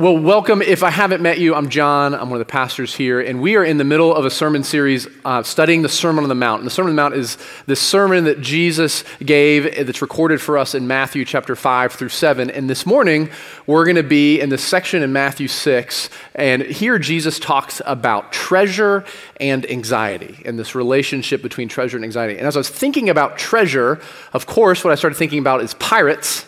Well, 0.00 0.16
welcome. 0.16 0.62
If 0.62 0.82
I 0.82 0.88
haven't 0.88 1.20
met 1.20 1.40
you, 1.40 1.54
I'm 1.54 1.68
John. 1.68 2.14
I'm 2.14 2.30
one 2.30 2.40
of 2.40 2.46
the 2.46 2.50
pastors 2.50 2.94
here, 2.94 3.20
and 3.20 3.42
we 3.42 3.56
are 3.56 3.62
in 3.62 3.76
the 3.76 3.84
middle 3.84 4.16
of 4.16 4.24
a 4.24 4.30
sermon 4.30 4.64
series 4.64 5.06
uh, 5.26 5.42
studying 5.42 5.82
the 5.82 5.90
Sermon 5.90 6.24
on 6.24 6.30
the 6.30 6.34
Mount. 6.34 6.60
And 6.60 6.66
the 6.66 6.70
Sermon 6.70 6.92
on 6.92 6.96
the 6.96 7.02
Mount 7.02 7.14
is 7.16 7.36
the 7.66 7.76
sermon 7.76 8.24
that 8.24 8.40
Jesus 8.40 9.04
gave 9.22 9.66
uh, 9.66 9.82
that's 9.82 10.00
recorded 10.00 10.40
for 10.40 10.56
us 10.56 10.74
in 10.74 10.86
Matthew 10.86 11.26
chapter 11.26 11.54
5 11.54 11.92
through 11.92 12.08
7. 12.08 12.48
And 12.48 12.70
this 12.70 12.86
morning, 12.86 13.28
we're 13.66 13.84
going 13.84 13.96
to 13.96 14.02
be 14.02 14.40
in 14.40 14.48
the 14.48 14.56
section 14.56 15.02
in 15.02 15.12
Matthew 15.12 15.48
6, 15.48 16.08
and 16.34 16.62
here 16.62 16.98
Jesus 16.98 17.38
talks 17.38 17.82
about 17.84 18.32
treasure 18.32 19.04
and 19.38 19.70
anxiety 19.70 20.40
and 20.46 20.58
this 20.58 20.74
relationship 20.74 21.42
between 21.42 21.68
treasure 21.68 21.98
and 21.98 22.04
anxiety. 22.06 22.38
And 22.38 22.46
as 22.46 22.56
I 22.56 22.60
was 22.60 22.70
thinking 22.70 23.10
about 23.10 23.36
treasure, 23.36 24.00
of 24.32 24.46
course, 24.46 24.82
what 24.82 24.92
I 24.92 24.94
started 24.94 25.16
thinking 25.16 25.40
about 25.40 25.60
is 25.60 25.74
pirates 25.74 26.46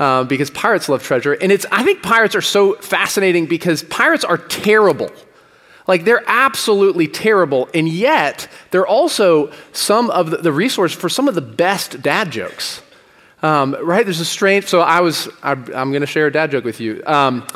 uh, 0.00 0.24
because 0.24 0.50
pirates 0.50 0.88
love 0.88 1.02
treasure. 1.02 1.34
And 1.34 1.52
it's, 1.52 1.66
I 1.70 1.84
think 1.84 2.02
pirates 2.02 2.34
are 2.34 2.40
so 2.40 2.74
fascinating 2.76 3.44
because 3.44 3.82
pirates 3.84 4.24
are 4.24 4.38
terrible. 4.38 5.12
Like 5.86 6.04
they're 6.04 6.24
absolutely 6.26 7.06
terrible. 7.06 7.68
And 7.74 7.86
yet, 7.86 8.48
they're 8.70 8.86
also 8.86 9.52
some 9.72 10.08
of 10.10 10.30
the, 10.30 10.38
the 10.38 10.52
resource 10.52 10.94
for 10.94 11.10
some 11.10 11.28
of 11.28 11.34
the 11.34 11.42
best 11.42 12.00
dad 12.00 12.30
jokes. 12.30 12.82
Um, 13.42 13.76
right? 13.82 14.04
There's 14.04 14.20
a 14.20 14.24
strange, 14.24 14.66
so 14.66 14.80
I 14.80 15.00
was, 15.00 15.28
I, 15.42 15.52
am 15.52 15.90
going 15.90 16.00
to 16.00 16.06
share 16.06 16.26
a 16.26 16.32
dad 16.32 16.50
joke 16.50 16.64
with 16.64 16.80
you. 16.80 17.02
Um, 17.06 17.46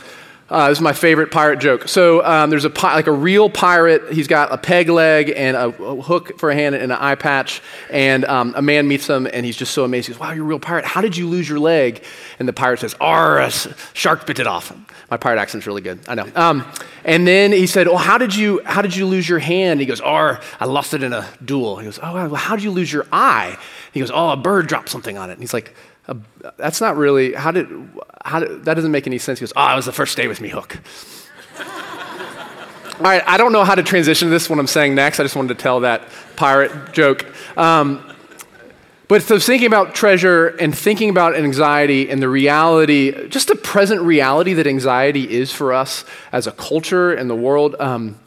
uh, 0.51 0.69
this 0.69 0.79
is 0.79 0.83
my 0.83 0.93
favorite 0.93 1.31
pirate 1.31 1.59
joke. 1.59 1.89
So 1.89 2.23
um, 2.25 2.51
there's 2.51 2.67
a 2.67 2.73
like 2.83 3.07
a 3.07 3.13
real 3.13 3.49
pirate. 3.49 4.13
He's 4.13 4.29
got 4.29 4.53
a 4.53 4.59
peg 4.59 4.91
leg 4.91 5.33
and 5.35 5.57
a, 5.57 5.69
a 5.69 6.03
hook 6.03 6.39
for 6.39 6.51
a 6.51 6.55
hand 6.55 6.75
and 6.75 6.85
an 6.85 6.93
eye 6.93 7.15
patch. 7.15 7.63
And 7.91 8.27
um, 8.27 8.53
a 8.55 8.61
man 8.61 8.87
meets 8.87 9.09
him 9.09 9.27
and 9.27 9.47
he's 9.47 9.57
just 9.57 9.73
so 9.73 9.85
amazed. 9.85 10.09
He 10.09 10.13
goes, 10.13 10.21
"Wow, 10.21 10.33
you're 10.33 10.45
a 10.45 10.47
real 10.47 10.59
pirate. 10.59 10.85
How 10.85 11.01
did 11.01 11.17
you 11.17 11.29
lose 11.29 11.49
your 11.49 11.59
leg?" 11.59 12.05
And 12.39 12.47
the 12.47 12.53
pirate 12.53 12.81
says, 12.81 12.95
"Arr, 13.01 13.49
shark 13.95 14.27
bit 14.27 14.39
it 14.39 14.47
off." 14.47 14.77
My 15.11 15.17
pirate 15.17 15.39
accent's 15.39 15.67
really 15.67 15.83
good. 15.83 16.01
I 16.09 16.15
know. 16.15 16.27
Um, 16.35 16.67
and 17.05 17.27
then 17.27 17.53
he 17.53 17.67
said, 17.67 17.87
"Well, 17.87 17.97
how 17.97 18.19
did 18.19 18.35
you 18.35 18.61
how 18.67 18.83
did 18.83 18.95
you 18.95 19.07
lose 19.07 19.27
your 19.27 19.39
hand?" 19.39 19.81
He 19.81 19.87
goes, 19.87 20.03
"Arr, 20.03 20.41
I 20.61 20.67
lost 20.67 20.93
it 20.93 21.03
in 21.03 21.15
a 21.15 21.27
duel." 21.43 21.79
He 21.79 21.87
goes, 21.87 21.99
"Oh, 22.03 22.13
well, 22.13 22.35
how 22.35 22.55
did 22.55 22.65
you 22.65 22.71
lose 22.71 22.93
your 22.93 23.07
eye?" 23.11 23.57
He 23.93 24.01
goes, 24.01 24.11
"Oh, 24.13 24.29
a 24.29 24.37
bird 24.37 24.67
dropped 24.67 24.91
something 24.91 25.17
on 25.17 25.31
it." 25.31 25.35
And 25.35 25.41
he's 25.41 25.55
like 25.55 25.75
that's 26.57 26.81
not 26.81 26.97
really, 26.97 27.33
how 27.33 27.51
did, 27.51 27.69
how 28.25 28.41
did, 28.41 28.65
that 28.65 28.75
doesn't 28.75 28.91
make 28.91 29.07
any 29.07 29.19
sense. 29.19 29.39
He 29.39 29.43
goes, 29.45 29.53
oh, 29.57 29.73
it 29.73 29.77
was 29.77 29.87
the 29.87 29.93
first 29.93 30.17
day 30.17 30.29
with 30.29 30.41
me 30.41 30.49
hook. 30.49 30.79
All 32.97 33.01
right, 33.01 33.23
I 33.27 33.39
don't 33.39 33.53
know 33.53 33.65
how 33.65 33.75
to 33.75 33.83
transition 33.83 34.29
to 34.29 34.31
this 34.31 34.49
what 34.49 34.59
I'm 34.59 34.69
saying 34.69 34.95
next. 34.95 35.19
I 35.19 35.25
just 35.25 35.35
wanted 35.35 35.57
to 35.57 35.63
tell 35.63 35.81
that 35.81 36.09
pirate 36.37 36.93
joke. 36.93 37.27
Um, 37.57 38.15
but 39.09 39.23
so 39.23 39.39
thinking 39.39 39.67
about 39.67 39.95
treasure 39.95 40.49
and 40.49 40.77
thinking 40.77 41.11
about 41.11 41.35
anxiety 41.35 42.09
and 42.09 42.23
the 42.23 42.29
reality, 42.29 43.29
just 43.29 43.49
the 43.49 43.57
present 43.57 44.01
reality 44.03 44.53
that 44.55 44.67
anxiety 44.67 45.29
is 45.29 45.53
for 45.53 45.73
us 45.73 46.05
as 46.31 46.47
a 46.47 46.53
culture 46.53 47.13
and 47.13 47.29
the 47.29 47.35
world. 47.35 47.75
Um, 47.81 48.19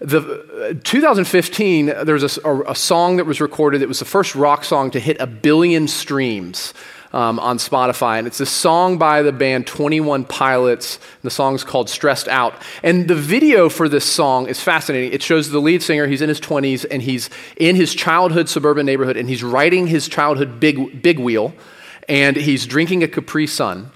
the, 0.00 0.70
uh, 0.70 0.80
2015, 0.82 1.86
there 1.86 2.14
was 2.14 2.38
a, 2.38 2.48
a, 2.48 2.70
a, 2.70 2.74
song 2.74 3.16
that 3.16 3.26
was 3.26 3.40
recorded 3.40 3.80
that 3.80 3.88
was 3.88 3.98
the 3.98 4.04
first 4.04 4.34
rock 4.34 4.64
song 4.64 4.90
to 4.90 5.00
hit 5.00 5.20
a 5.20 5.26
billion 5.26 5.86
streams 5.86 6.74
um, 7.12 7.38
on 7.38 7.58
Spotify. 7.58 8.18
And 8.18 8.26
it's 8.26 8.40
a 8.40 8.46
song 8.46 8.98
by 8.98 9.22
the 9.22 9.32
band 9.32 9.66
21 9.66 10.24
Pilots. 10.24 10.98
The 11.22 11.30
song's 11.30 11.64
called 11.64 11.88
Stressed 11.88 12.28
Out. 12.28 12.54
And 12.82 13.08
the 13.08 13.14
video 13.14 13.68
for 13.68 13.88
this 13.88 14.04
song 14.04 14.46
is 14.46 14.60
fascinating. 14.60 15.12
It 15.12 15.22
shows 15.22 15.50
the 15.50 15.60
lead 15.60 15.82
singer, 15.82 16.06
he's 16.06 16.22
in 16.22 16.28
his 16.28 16.40
20s, 16.40 16.86
and 16.90 17.02
he's 17.02 17.30
in 17.56 17.76
his 17.76 17.94
childhood 17.94 18.48
suburban 18.48 18.86
neighborhood, 18.86 19.16
and 19.16 19.28
he's 19.28 19.42
riding 19.42 19.86
his 19.86 20.08
childhood 20.08 20.60
big, 20.60 21.02
big 21.02 21.18
wheel, 21.18 21.52
and 22.08 22.36
he's 22.36 22.66
drinking 22.66 23.02
a 23.02 23.08
Capri 23.08 23.46
Sun. 23.46 23.90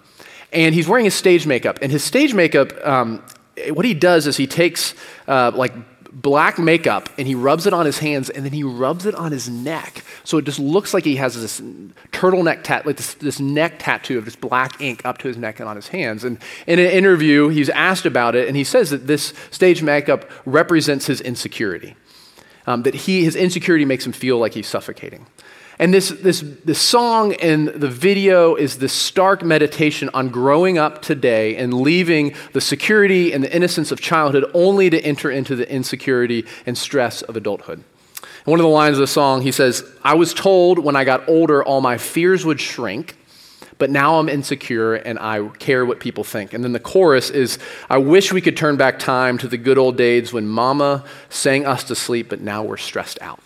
And 0.52 0.74
he's 0.74 0.86
wearing 0.86 1.04
his 1.04 1.14
stage 1.14 1.46
makeup. 1.46 1.78
And 1.82 1.90
his 1.90 2.04
stage 2.04 2.32
makeup, 2.32 2.72
um, 2.86 3.22
what 3.70 3.84
he 3.84 3.94
does 3.94 4.26
is 4.26 4.36
he 4.36 4.46
takes 4.46 4.94
uh, 5.26 5.50
like 5.54 5.72
black 6.14 6.58
makeup 6.58 7.08
and 7.18 7.26
he 7.26 7.34
rubs 7.34 7.66
it 7.66 7.72
on 7.72 7.84
his 7.84 7.98
hands 7.98 8.30
and 8.30 8.44
then 8.44 8.52
he 8.52 8.62
rubs 8.62 9.04
it 9.04 9.14
on 9.14 9.32
his 9.32 9.48
neck. 9.48 10.04
So 10.22 10.38
it 10.38 10.44
just 10.44 10.58
looks 10.58 10.94
like 10.94 11.04
he 11.04 11.16
has 11.16 11.40
this 11.40 11.60
turtleneck 12.12 12.62
tat, 12.62 12.86
like 12.86 12.96
this, 12.96 13.14
this 13.14 13.40
neck 13.40 13.74
tattoo 13.78 14.16
of 14.18 14.24
this 14.24 14.36
black 14.36 14.80
ink 14.80 15.04
up 15.04 15.18
to 15.18 15.28
his 15.28 15.36
neck 15.36 15.60
and 15.60 15.68
on 15.68 15.76
his 15.76 15.88
hands. 15.88 16.24
And 16.24 16.38
in 16.66 16.78
an 16.78 16.90
interview, 16.90 17.48
he's 17.48 17.68
asked 17.68 18.06
about 18.06 18.36
it 18.36 18.46
and 18.46 18.56
he 18.56 18.64
says 18.64 18.90
that 18.90 19.06
this 19.06 19.34
stage 19.50 19.82
makeup 19.82 20.30
represents 20.46 21.06
his 21.06 21.20
insecurity. 21.20 21.96
Um, 22.66 22.84
that 22.84 22.94
he, 22.94 23.24
his 23.24 23.36
insecurity 23.36 23.84
makes 23.84 24.06
him 24.06 24.12
feel 24.12 24.38
like 24.38 24.54
he's 24.54 24.66
suffocating. 24.66 25.26
And 25.78 25.92
this, 25.92 26.10
this, 26.10 26.40
this 26.64 26.78
song 26.78 27.34
and 27.34 27.68
the 27.68 27.88
video 27.88 28.54
is 28.54 28.78
this 28.78 28.92
stark 28.92 29.42
meditation 29.42 30.08
on 30.14 30.28
growing 30.28 30.78
up 30.78 31.02
today 31.02 31.56
and 31.56 31.74
leaving 31.74 32.34
the 32.52 32.60
security 32.60 33.32
and 33.32 33.42
the 33.42 33.54
innocence 33.54 33.90
of 33.90 34.00
childhood 34.00 34.48
only 34.54 34.88
to 34.90 35.00
enter 35.00 35.30
into 35.30 35.56
the 35.56 35.68
insecurity 35.70 36.46
and 36.64 36.78
stress 36.78 37.22
of 37.22 37.36
adulthood. 37.36 37.82
And 38.44 38.50
one 38.50 38.60
of 38.60 38.64
the 38.64 38.70
lines 38.70 38.96
of 38.96 39.00
the 39.00 39.08
song, 39.08 39.42
he 39.42 39.50
says, 39.50 39.82
I 40.04 40.14
was 40.14 40.32
told 40.32 40.78
when 40.78 40.94
I 40.94 41.02
got 41.02 41.28
older 41.28 41.64
all 41.64 41.80
my 41.80 41.98
fears 41.98 42.44
would 42.44 42.60
shrink, 42.60 43.16
but 43.78 43.90
now 43.90 44.20
I'm 44.20 44.28
insecure 44.28 44.94
and 44.94 45.18
I 45.18 45.48
care 45.58 45.84
what 45.84 45.98
people 45.98 46.22
think. 46.22 46.52
And 46.52 46.62
then 46.62 46.72
the 46.72 46.78
chorus 46.78 47.30
is, 47.30 47.58
I 47.90 47.98
wish 47.98 48.32
we 48.32 48.40
could 48.40 48.56
turn 48.56 48.76
back 48.76 49.00
time 49.00 49.38
to 49.38 49.48
the 49.48 49.56
good 49.56 49.78
old 49.78 49.96
days 49.96 50.32
when 50.32 50.46
mama 50.46 51.04
sang 51.30 51.66
us 51.66 51.82
to 51.84 51.96
sleep, 51.96 52.28
but 52.28 52.40
now 52.40 52.62
we're 52.62 52.76
stressed 52.76 53.18
out. 53.20 53.40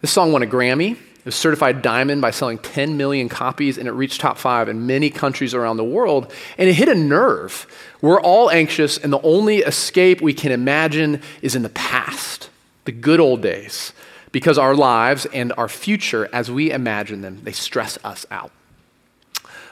This 0.00 0.12
song 0.12 0.30
won 0.30 0.44
a 0.44 0.46
Grammy 0.46 0.96
was 1.28 1.34
certified 1.34 1.82
diamond 1.82 2.22
by 2.22 2.30
selling 2.30 2.56
10 2.56 2.96
million 2.96 3.28
copies, 3.28 3.76
and 3.76 3.86
it 3.86 3.92
reached 3.92 4.18
top 4.18 4.38
five 4.38 4.66
in 4.66 4.86
many 4.86 5.10
countries 5.10 5.52
around 5.52 5.76
the 5.76 5.84
world. 5.84 6.32
And 6.56 6.70
it 6.70 6.72
hit 6.72 6.88
a 6.88 6.94
nerve. 6.94 7.66
We're 8.00 8.18
all 8.18 8.50
anxious, 8.50 8.96
and 8.96 9.12
the 9.12 9.20
only 9.20 9.58
escape 9.58 10.22
we 10.22 10.32
can 10.32 10.52
imagine 10.52 11.20
is 11.42 11.54
in 11.54 11.62
the 11.62 11.68
past, 11.68 12.48
the 12.86 12.92
good 12.92 13.20
old 13.20 13.42
days, 13.42 13.92
because 14.32 14.56
our 14.56 14.74
lives 14.74 15.26
and 15.26 15.52
our 15.58 15.68
future, 15.68 16.30
as 16.32 16.50
we 16.50 16.70
imagine 16.70 17.20
them, 17.20 17.40
they 17.42 17.52
stress 17.52 17.98
us 18.02 18.24
out. 18.30 18.50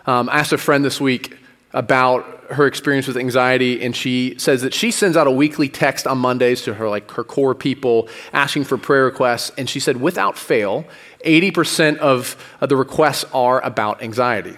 Um, 0.06 0.28
I 0.28 0.40
asked 0.40 0.52
a 0.52 0.58
friend 0.58 0.84
this 0.84 1.00
week 1.00 1.38
about 1.72 2.24
her 2.50 2.66
experience 2.66 3.08
with 3.08 3.16
anxiety 3.16 3.82
and 3.84 3.94
she 3.96 4.34
says 4.38 4.62
that 4.62 4.72
she 4.72 4.92
sends 4.92 5.16
out 5.16 5.26
a 5.26 5.30
weekly 5.30 5.68
text 5.68 6.06
on 6.06 6.16
mondays 6.16 6.62
to 6.62 6.72
her 6.72 6.88
like 6.88 7.10
her 7.10 7.24
core 7.24 7.56
people 7.56 8.08
asking 8.32 8.62
for 8.62 8.78
prayer 8.78 9.04
requests 9.04 9.50
and 9.58 9.68
she 9.68 9.80
said 9.80 10.00
without 10.00 10.38
fail 10.38 10.86
80% 11.26 11.98
of, 11.98 12.36
the 12.60 12.76
requests 12.76 13.24
are 13.34 13.62
about 13.62 14.02
anxiety. 14.02 14.56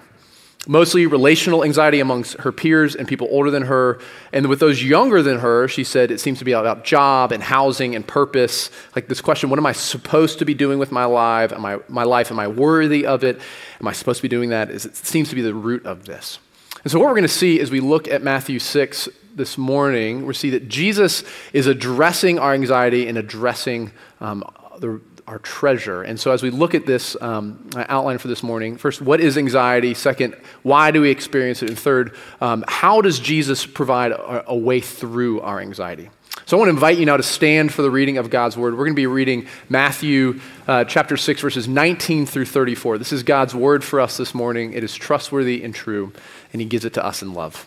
Mostly 0.66 1.06
relational 1.06 1.64
anxiety 1.64 1.98
amongst 1.98 2.34
her 2.40 2.52
peers 2.52 2.94
and 2.94 3.08
people 3.08 3.26
older 3.30 3.50
than 3.50 3.62
her. 3.62 4.00
And 4.34 4.48
with 4.48 4.60
those 4.60 4.82
younger 4.82 5.22
than 5.22 5.38
her, 5.38 5.66
she 5.66 5.82
said 5.82 6.10
it 6.10 6.20
seems 6.20 6.38
to 6.40 6.44
be 6.44 6.52
about 6.52 6.84
job 6.84 7.32
and 7.32 7.42
housing 7.42 7.94
and 7.94 8.06
purpose. 8.06 8.70
Like 8.94 9.08
this 9.08 9.22
question 9.22 9.48
what 9.48 9.58
am 9.58 9.64
I 9.64 9.72
supposed 9.72 10.40
to 10.40 10.44
be 10.44 10.52
doing 10.52 10.78
with 10.78 10.92
my 10.92 11.06
life? 11.06 11.52
Am 11.52 11.64
I, 11.64 11.78
my 11.88 12.04
life? 12.04 12.30
Am 12.30 12.38
I 12.38 12.48
worthy 12.48 13.06
of 13.06 13.24
it? 13.24 13.40
Am 13.80 13.88
I 13.88 13.92
supposed 13.92 14.18
to 14.18 14.22
be 14.22 14.28
doing 14.28 14.50
that? 14.50 14.70
Is, 14.70 14.84
it 14.84 14.96
seems 14.96 15.30
to 15.30 15.34
be 15.34 15.42
the 15.42 15.54
root 15.54 15.86
of 15.86 16.04
this. 16.04 16.38
And 16.84 16.90
so, 16.90 16.98
what 16.98 17.06
we're 17.06 17.14
going 17.14 17.22
to 17.22 17.28
see 17.28 17.60
as 17.60 17.70
we 17.70 17.80
look 17.80 18.08
at 18.08 18.22
Matthew 18.22 18.58
6 18.58 19.08
this 19.34 19.58
morning, 19.58 20.26
we 20.26 20.34
see 20.34 20.50
that 20.50 20.68
Jesus 20.68 21.24
is 21.52 21.66
addressing 21.66 22.38
our 22.38 22.54
anxiety 22.54 23.08
and 23.08 23.18
addressing 23.18 23.92
um, 24.20 24.44
the, 24.78 25.00
our 25.26 25.38
treasure. 25.38 26.02
And 26.02 26.18
so, 26.18 26.30
as 26.32 26.42
we 26.42 26.50
look 26.50 26.74
at 26.74 26.86
this 26.86 27.16
um, 27.20 27.68
outline 27.76 28.18
for 28.18 28.28
this 28.28 28.42
morning, 28.42 28.76
first, 28.76 29.02
what 29.02 29.20
is 29.20 29.36
anxiety? 29.36 29.92
Second, 29.94 30.34
why 30.62 30.90
do 30.90 31.00
we 31.00 31.10
experience 31.10 31.62
it? 31.62 31.68
And 31.68 31.78
third, 31.78 32.14
um, 32.40 32.64
how 32.68 33.00
does 33.00 33.18
Jesus 33.18 33.66
provide 33.66 34.12
a, 34.12 34.50
a, 34.50 34.56
way 34.56 34.80
through 34.80 35.40
our 35.40 35.60
anxiety? 35.60 36.10
So, 36.48 36.56
I 36.56 36.60
want 36.60 36.68
to 36.68 36.76
invite 36.76 36.96
you 36.96 37.04
now 37.04 37.18
to 37.18 37.22
stand 37.22 37.74
for 37.74 37.82
the 37.82 37.90
reading 37.90 38.16
of 38.16 38.30
God's 38.30 38.56
word. 38.56 38.72
We're 38.72 38.86
going 38.86 38.94
to 38.94 38.96
be 38.96 39.06
reading 39.06 39.48
Matthew 39.68 40.40
uh, 40.66 40.84
chapter 40.84 41.18
6, 41.18 41.42
verses 41.42 41.68
19 41.68 42.24
through 42.24 42.46
34. 42.46 42.96
This 42.96 43.12
is 43.12 43.22
God's 43.22 43.54
word 43.54 43.84
for 43.84 44.00
us 44.00 44.16
this 44.16 44.34
morning. 44.34 44.72
It 44.72 44.82
is 44.82 44.94
trustworthy 44.94 45.62
and 45.62 45.74
true, 45.74 46.10
and 46.54 46.62
He 46.62 46.66
gives 46.66 46.86
it 46.86 46.94
to 46.94 47.04
us 47.04 47.20
in 47.20 47.34
love. 47.34 47.66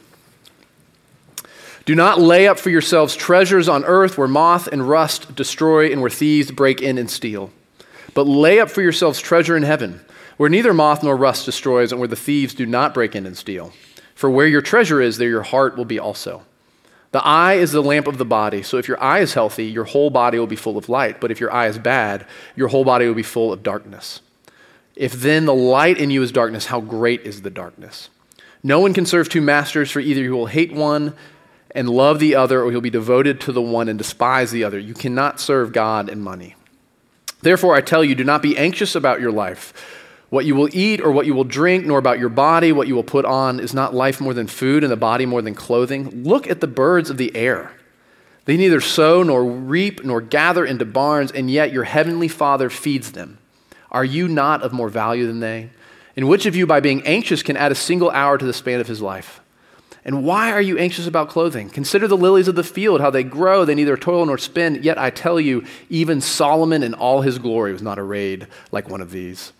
Do 1.85 1.93
not 1.93 2.19
lay 2.19 2.47
up 2.47 2.57
for 2.57 2.71
yourselves 2.71 3.15
treasures 3.15 3.69
on 3.69 3.85
earth 3.85 4.17
where 4.17 4.27
moth 4.27 4.65
and 4.65 4.89
rust 4.89 5.35
destroy 5.35 5.91
and 5.91 6.01
where 6.01 6.09
thieves 6.09 6.49
break 6.49 6.81
in 6.81 6.97
and 6.97 7.07
steal. 7.07 7.51
But 8.15 8.25
lay 8.25 8.59
up 8.59 8.71
for 8.71 8.81
yourselves 8.81 9.21
treasure 9.21 9.55
in 9.55 9.61
heaven, 9.61 10.01
where 10.37 10.49
neither 10.49 10.73
moth 10.73 11.03
nor 11.03 11.15
rust 11.15 11.45
destroys 11.45 11.91
and 11.91 12.01
where 12.01 12.07
the 12.07 12.15
thieves 12.15 12.55
do 12.55 12.65
not 12.65 12.95
break 12.95 13.15
in 13.15 13.27
and 13.27 13.37
steal. 13.37 13.73
For 14.15 14.31
where 14.31 14.47
your 14.47 14.63
treasure 14.63 14.99
is, 14.99 15.19
there 15.19 15.29
your 15.29 15.43
heart 15.43 15.77
will 15.77 15.85
be 15.85 15.99
also. 15.99 16.41
The 17.11 17.23
eye 17.23 17.55
is 17.55 17.73
the 17.73 17.83
lamp 17.83 18.07
of 18.07 18.17
the 18.17 18.25
body, 18.25 18.63
so 18.63 18.77
if 18.77 18.87
your 18.87 19.01
eye 19.03 19.19
is 19.19 19.33
healthy, 19.33 19.65
your 19.65 19.83
whole 19.83 20.09
body 20.09 20.39
will 20.39 20.47
be 20.47 20.55
full 20.55 20.77
of 20.77 20.87
light. 20.87 21.19
But 21.19 21.29
if 21.29 21.41
your 21.41 21.51
eye 21.51 21.67
is 21.67 21.77
bad, 21.77 22.25
your 22.55 22.69
whole 22.69 22.85
body 22.85 23.05
will 23.05 23.13
be 23.13 23.23
full 23.23 23.51
of 23.51 23.63
darkness. 23.63 24.21
If 24.95 25.13
then 25.13 25.45
the 25.45 25.53
light 25.53 25.97
in 25.97 26.09
you 26.09 26.21
is 26.21 26.31
darkness, 26.31 26.67
how 26.67 26.79
great 26.79 27.21
is 27.21 27.41
the 27.41 27.49
darkness? 27.49 28.09
No 28.63 28.79
one 28.79 28.93
can 28.93 29.05
serve 29.05 29.27
two 29.27 29.41
masters, 29.41 29.91
for 29.91 29.99
either 29.99 30.21
you 30.21 30.31
will 30.31 30.45
hate 30.45 30.71
one 30.71 31.13
and 31.73 31.89
love 31.89 32.19
the 32.19 32.35
other, 32.35 32.63
or 32.63 32.71
he'll 32.71 32.81
be 32.81 32.89
devoted 32.89 33.41
to 33.41 33.51
the 33.51 33.61
one 33.61 33.89
and 33.89 33.97
despise 33.97 34.51
the 34.51 34.63
other. 34.63 34.79
You 34.79 34.93
cannot 34.93 35.39
serve 35.39 35.73
God 35.73 36.09
and 36.09 36.23
money. 36.23 36.55
Therefore, 37.41 37.75
I 37.75 37.81
tell 37.81 38.03
you, 38.03 38.15
do 38.15 38.23
not 38.23 38.41
be 38.41 38.57
anxious 38.57 38.95
about 38.95 39.19
your 39.19 39.31
life, 39.31 39.73
what 40.31 40.45
you 40.45 40.55
will 40.55 40.69
eat 40.71 41.01
or 41.01 41.11
what 41.11 41.25
you 41.25 41.33
will 41.33 41.43
drink, 41.43 41.85
nor 41.85 41.99
about 41.99 42.17
your 42.17 42.29
body, 42.29 42.71
what 42.71 42.87
you 42.87 42.95
will 42.95 43.03
put 43.03 43.25
on. 43.25 43.59
Is 43.59 43.73
not 43.73 43.93
life 43.93 44.21
more 44.21 44.33
than 44.33 44.47
food 44.47 44.81
and 44.81 44.89
the 44.89 44.97
body 44.97 45.25
more 45.25 45.41
than 45.41 45.53
clothing? 45.53 46.23
Look 46.23 46.49
at 46.49 46.61
the 46.61 46.67
birds 46.67 47.09
of 47.09 47.17
the 47.17 47.35
air. 47.35 47.73
They 48.45 48.55
neither 48.55 48.79
sow 48.79 49.23
nor 49.23 49.43
reap 49.43 50.05
nor 50.05 50.21
gather 50.21 50.65
into 50.65 50.85
barns, 50.85 51.31
and 51.31 51.51
yet 51.51 51.73
your 51.73 51.83
heavenly 51.83 52.29
Father 52.29 52.69
feeds 52.69 53.11
them. 53.11 53.39
Are 53.91 54.05
you 54.05 54.29
not 54.29 54.63
of 54.63 54.71
more 54.71 54.87
value 54.87 55.27
than 55.27 55.41
they? 55.41 55.69
And 56.15 56.29
which 56.29 56.45
of 56.45 56.55
you, 56.55 56.65
by 56.65 56.79
being 56.79 57.05
anxious, 57.05 57.43
can 57.43 57.57
add 57.57 57.73
a 57.73 57.75
single 57.75 58.09
hour 58.09 58.37
to 58.37 58.45
the 58.45 58.53
span 58.53 58.79
of 58.79 58.87
his 58.87 59.01
life? 59.01 59.41
And 60.05 60.23
why 60.23 60.51
are 60.53 60.61
you 60.61 60.77
anxious 60.77 61.07
about 61.07 61.27
clothing? 61.27 61.69
Consider 61.69 62.07
the 62.07 62.17
lilies 62.17 62.47
of 62.47 62.55
the 62.55 62.63
field, 62.63 63.01
how 63.01 63.09
they 63.09 63.23
grow. 63.23 63.65
They 63.65 63.75
neither 63.75 63.97
toil 63.97 64.25
nor 64.25 64.37
spin. 64.37 64.79
Yet 64.81 64.97
I 64.97 65.09
tell 65.09 65.41
you, 65.41 65.65
even 65.89 66.21
Solomon 66.21 66.83
in 66.83 66.93
all 66.93 67.21
his 67.21 67.37
glory 67.37 67.73
was 67.73 67.81
not 67.81 67.99
arrayed 67.99 68.47
like 68.71 68.89
one 68.89 69.01
of 69.01 69.11
these. 69.11 69.51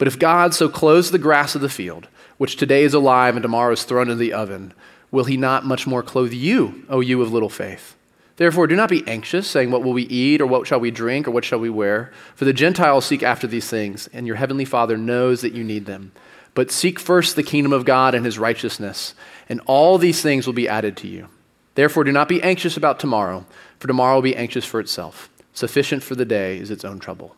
But 0.00 0.08
if 0.08 0.18
God 0.18 0.54
so 0.54 0.70
clothes 0.70 1.10
the 1.10 1.18
grass 1.18 1.54
of 1.54 1.60
the 1.60 1.68
field, 1.68 2.08
which 2.38 2.56
today 2.56 2.84
is 2.84 2.94
alive 2.94 3.36
and 3.36 3.42
tomorrow 3.42 3.74
is 3.74 3.84
thrown 3.84 4.08
into 4.08 4.14
the 4.14 4.32
oven, 4.32 4.72
will 5.10 5.24
he 5.24 5.36
not 5.36 5.66
much 5.66 5.86
more 5.86 6.02
clothe 6.02 6.32
you, 6.32 6.86
O 6.88 7.00
you 7.00 7.20
of 7.20 7.34
little 7.34 7.50
faith? 7.50 7.96
Therefore, 8.36 8.66
do 8.66 8.74
not 8.74 8.88
be 8.88 9.06
anxious, 9.06 9.46
saying, 9.46 9.70
What 9.70 9.82
will 9.82 9.92
we 9.92 10.04
eat, 10.04 10.40
or 10.40 10.46
what 10.46 10.66
shall 10.66 10.80
we 10.80 10.90
drink, 10.90 11.28
or 11.28 11.32
what 11.32 11.44
shall 11.44 11.58
we 11.60 11.68
wear? 11.68 12.10
For 12.34 12.46
the 12.46 12.54
Gentiles 12.54 13.04
seek 13.04 13.22
after 13.22 13.46
these 13.46 13.68
things, 13.68 14.08
and 14.14 14.26
your 14.26 14.36
heavenly 14.36 14.64
Father 14.64 14.96
knows 14.96 15.42
that 15.42 15.52
you 15.52 15.62
need 15.62 15.84
them. 15.84 16.12
But 16.54 16.70
seek 16.70 16.98
first 16.98 17.36
the 17.36 17.42
kingdom 17.42 17.74
of 17.74 17.84
God 17.84 18.14
and 18.14 18.24
his 18.24 18.38
righteousness, 18.38 19.14
and 19.50 19.60
all 19.66 19.98
these 19.98 20.22
things 20.22 20.46
will 20.46 20.54
be 20.54 20.66
added 20.66 20.96
to 20.96 21.08
you. 21.08 21.28
Therefore, 21.74 22.04
do 22.04 22.12
not 22.12 22.26
be 22.26 22.42
anxious 22.42 22.78
about 22.78 23.00
tomorrow, 23.00 23.44
for 23.78 23.86
tomorrow 23.86 24.14
will 24.14 24.22
be 24.22 24.34
anxious 24.34 24.64
for 24.64 24.80
itself. 24.80 25.28
Sufficient 25.52 26.02
for 26.02 26.14
the 26.14 26.24
day 26.24 26.56
is 26.56 26.70
its 26.70 26.86
own 26.86 27.00
trouble. 27.00 27.36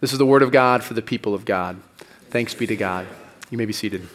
This 0.00 0.12
is 0.12 0.18
the 0.18 0.26
word 0.26 0.42
of 0.42 0.52
God 0.52 0.84
for 0.84 0.94
the 0.94 1.02
people 1.02 1.34
of 1.34 1.44
God. 1.44 1.80
Thanks 2.30 2.54
be 2.54 2.66
to 2.66 2.76
God. 2.76 3.06
You 3.50 3.56
may 3.56 3.64
be 3.64 3.72
seated. 3.72 4.06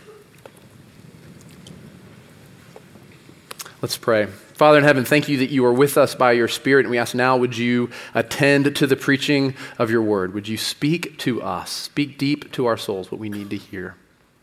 Let's 3.82 3.98
pray. 3.98 4.28
Father 4.28 4.78
in 4.78 4.84
heaven, 4.84 5.06
thank 5.06 5.28
you 5.28 5.38
that 5.38 5.50
you 5.50 5.66
are 5.66 5.74
with 5.74 5.98
us 5.98 6.14
by 6.14 6.34
your 6.34 6.48
Spirit. 6.48 6.86
And 6.86 6.92
we 6.92 7.00
ask 7.00 7.16
now, 7.16 7.36
would 7.36 7.58
you 7.58 7.90
attend 8.14 8.76
to 8.76 8.86
the 8.86 8.96
preaching 8.96 9.56
of 9.80 9.90
your 9.90 10.04
word? 10.04 10.36
Would 10.36 10.48
you 10.48 10.56
speak 10.56 11.18
to 11.20 11.42
us, 11.42 11.72
speak 11.72 12.20
deep 12.20 12.52
to 12.52 12.68
our 12.68 12.78
souls 12.78 13.12
what 13.12 13.20
we 13.20 13.28
need 13.28 13.50
to 13.50 13.58
hear? 13.58 13.96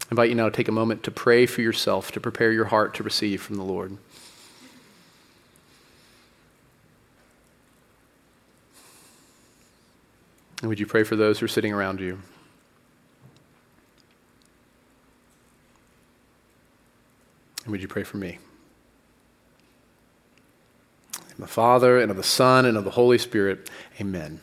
I 0.03 0.07
invite 0.11 0.31
you 0.31 0.35
now 0.35 0.47
to 0.47 0.51
take 0.51 0.67
a 0.67 0.73
moment 0.73 1.05
to 1.05 1.13
pray 1.13 1.47
for 1.47 1.61
yourself, 1.63 2.11
to 2.13 2.21
prepare 2.21 2.51
your 2.51 2.65
heart 2.65 2.95
to 2.95 3.05
receive 3.05 3.41
from 3.41 3.55
the 3.55 3.63
Lord. 3.63 3.97
And 10.61 10.69
would 10.69 10.81
you 10.81 10.87
pray 10.87 11.05
for 11.05 11.17
those 11.17 11.39
who 11.39 11.45
are 11.45 11.49
sitting 11.49 11.73
around 11.73 12.01
you? 12.01 12.19
And 17.65 17.73
would 17.73 17.83
you 17.83 17.89
pray 17.89 18.03
for 18.03 18.17
me? 18.17 18.39
The 21.39 21.47
Father, 21.47 22.01
and 22.01 22.11
of 22.11 22.17
the 22.17 22.25
Son, 22.25 22.65
and 22.65 22.77
of 22.77 22.85
the 22.85 22.91
Holy 22.91 23.19
Spirit. 23.19 23.71
Amen. 24.01 24.41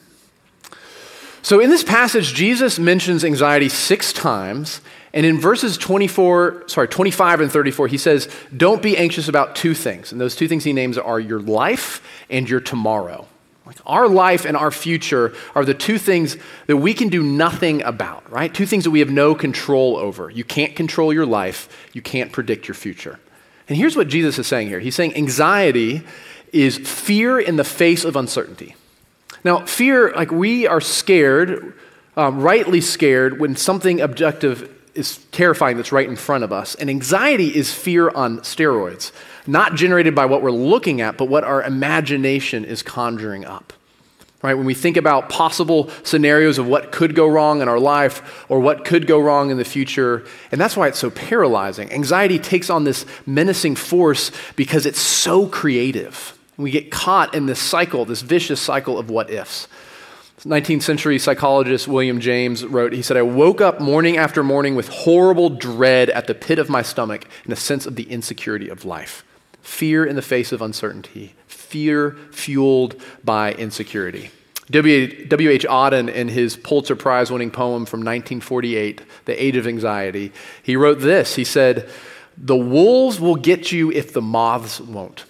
So, 1.42 1.60
in 1.60 1.70
this 1.70 1.84
passage, 1.84 2.34
Jesus 2.34 2.80
mentions 2.80 3.26
anxiety 3.26 3.68
six 3.68 4.14
times. 4.14 4.80
And 5.14 5.26
in 5.26 5.40
verses 5.40 5.78
24, 5.78 6.64
sorry, 6.68 6.88
25 6.88 7.42
and 7.42 7.52
34, 7.52 7.88
he 7.88 7.98
says, 7.98 8.30
Don't 8.56 8.82
be 8.82 8.98
anxious 8.98 9.28
about 9.28 9.56
two 9.56 9.74
things. 9.74 10.12
And 10.12 10.20
those 10.20 10.36
two 10.36 10.48
things 10.48 10.64
he 10.64 10.74
names 10.74 10.98
are 10.98 11.20
your 11.20 11.40
life 11.40 12.02
and 12.30 12.50
your 12.50 12.60
tomorrow. 12.60 13.28
Like 13.66 13.78
our 13.86 14.08
life 14.08 14.46
and 14.46 14.56
our 14.56 14.70
future 14.70 15.34
are 15.56 15.66
the 15.66 15.74
two 15.74 15.98
things 15.98 16.38
that 16.68 16.78
we 16.78 16.94
can 16.94 17.10
do 17.10 17.24
nothing 17.24 17.82
about, 17.82 18.30
right? 18.32 18.54
Two 18.54 18.68
things 18.68 18.84
that 18.84 18.92
we 18.92 19.00
have 19.00 19.10
no 19.10 19.34
control 19.34 19.98
over. 19.98 20.30
You 20.30 20.44
can't 20.44 20.76
control 20.76 21.12
your 21.12 21.26
life, 21.26 21.90
you 21.92 22.02
can't 22.02 22.32
predict 22.32 22.68
your 22.68 22.76
future. 22.76 23.20
And 23.68 23.78
here's 23.78 23.96
what 23.96 24.08
Jesus 24.08 24.38
is 24.38 24.46
saying 24.46 24.68
here 24.68 24.80
He's 24.80 24.96
saying 24.96 25.16
anxiety 25.16 26.04
is 26.54 26.78
fear 26.78 27.40
in 27.40 27.56
the 27.56 27.64
face 27.64 28.06
of 28.06 28.16
uncertainty. 28.16 28.76
Now, 29.44 29.66
fear, 29.66 30.14
like 30.14 30.32
we 30.32 30.68
are 30.68 30.82
scared, 30.82 31.74
um, 32.16 32.42
rightly 32.42 32.82
scared, 32.82 33.40
when 33.40 33.56
something 33.56 34.00
objective 34.00 34.72
is 34.96 35.18
terrifying 35.32 35.76
that's 35.76 35.92
right 35.92 36.08
in 36.08 36.16
front 36.16 36.44
of 36.44 36.54
us. 36.54 36.74
And 36.76 36.90
anxiety 36.90 37.56
is 37.56 37.74
fear 37.74 38.10
on 38.10 38.40
steroids 38.40 39.12
not 39.48 39.76
generated 39.76 40.16
by 40.16 40.26
what 40.26 40.42
we're 40.42 40.52
looking 40.52 41.02
at, 41.02 41.18
but 41.18 41.30
what 41.30 41.44
our 41.44 41.64
imagination 41.64 42.66
is 42.66 42.82
conjuring 42.82 43.46
up. 43.46 43.74
Right? 44.44 44.54
When 44.54 44.66
we 44.68 44.76
think 44.76 44.96
about 44.96 45.30
possible 45.30 45.90
scenarios 46.04 46.60
of 46.60 46.68
what 46.68 46.92
could 46.92 47.16
go 47.16 47.28
wrong 47.28 47.62
in 47.64 47.68
our 47.68 47.80
life 47.80 48.46
or 48.48 48.60
what 48.60 48.86
could 48.86 49.08
go 49.08 49.20
wrong 49.20 49.50
in 49.50 49.58
the 49.58 49.66
future, 49.66 50.24
and 50.52 50.62
that's 50.62 50.78
why 50.78 50.88
it's 50.88 51.00
so 51.00 51.10
paralyzing. 51.10 51.92
Anxiety 51.92 52.38
takes 52.38 52.70
on 52.70 52.84
this 52.84 53.08
menacing 53.26 53.76
force 53.76 54.32
because 54.56 54.86
it's 54.86 55.00
so 55.00 55.48
creative. 55.48 56.38
We 56.58 56.70
get 56.70 56.92
caught 56.92 57.34
in 57.34 57.48
this 57.48 57.60
cycle, 57.60 58.06
this 58.06 58.22
vicious 58.22 58.62
cycle 58.62 59.00
of 59.00 59.10
what 59.10 59.32
ifs. 59.32 59.68
19th 60.46 60.84
century 60.84 61.18
psychologist 61.18 61.88
William 61.88 62.20
James 62.20 62.64
wrote, 62.64 62.94
he 62.94 63.02
said, 63.02 63.18
I 63.18 63.24
woke 63.24 63.62
up 63.62 63.82
morning 63.82 64.18
after 64.18 64.44
morning 64.44 64.76
with 64.76 64.90
horrible 64.90 65.50
dread 65.50 66.12
at 66.12 66.28
the 66.28 66.36
pit 66.36 66.60
of 66.60 66.70
my 66.70 66.84
stomach 66.84 67.26
and 67.46 67.54
a 67.54 67.56
sense 67.56 67.88
of 67.88 67.96
the 67.96 68.04
insecurity 68.04 68.70
of 68.70 68.86
life 68.86 69.24
fear 69.66 70.06
in 70.06 70.16
the 70.16 70.22
face 70.22 70.52
of 70.52 70.62
uncertainty, 70.62 71.34
fear 71.48 72.16
fueled 72.32 72.96
by 73.24 73.52
insecurity. 73.54 74.30
W.H. 74.70 75.66
Auden, 75.68 76.12
in 76.12 76.28
his 76.30 76.56
Pulitzer 76.56 76.96
Prize 76.96 77.30
winning 77.30 77.52
poem 77.52 77.86
from 77.86 78.00
1948, 78.00 79.02
The 79.26 79.44
Age 79.44 79.58
of 79.58 79.68
Anxiety, 79.68 80.32
he 80.64 80.76
wrote 80.76 81.00
this. 81.00 81.36
He 81.36 81.44
said, 81.44 81.90
The 82.38 82.56
wolves 82.56 83.20
will 83.20 83.36
get 83.36 83.72
you 83.72 83.92
if 83.92 84.14
the 84.14 84.22
moths 84.22 84.80
won't. 84.80 85.26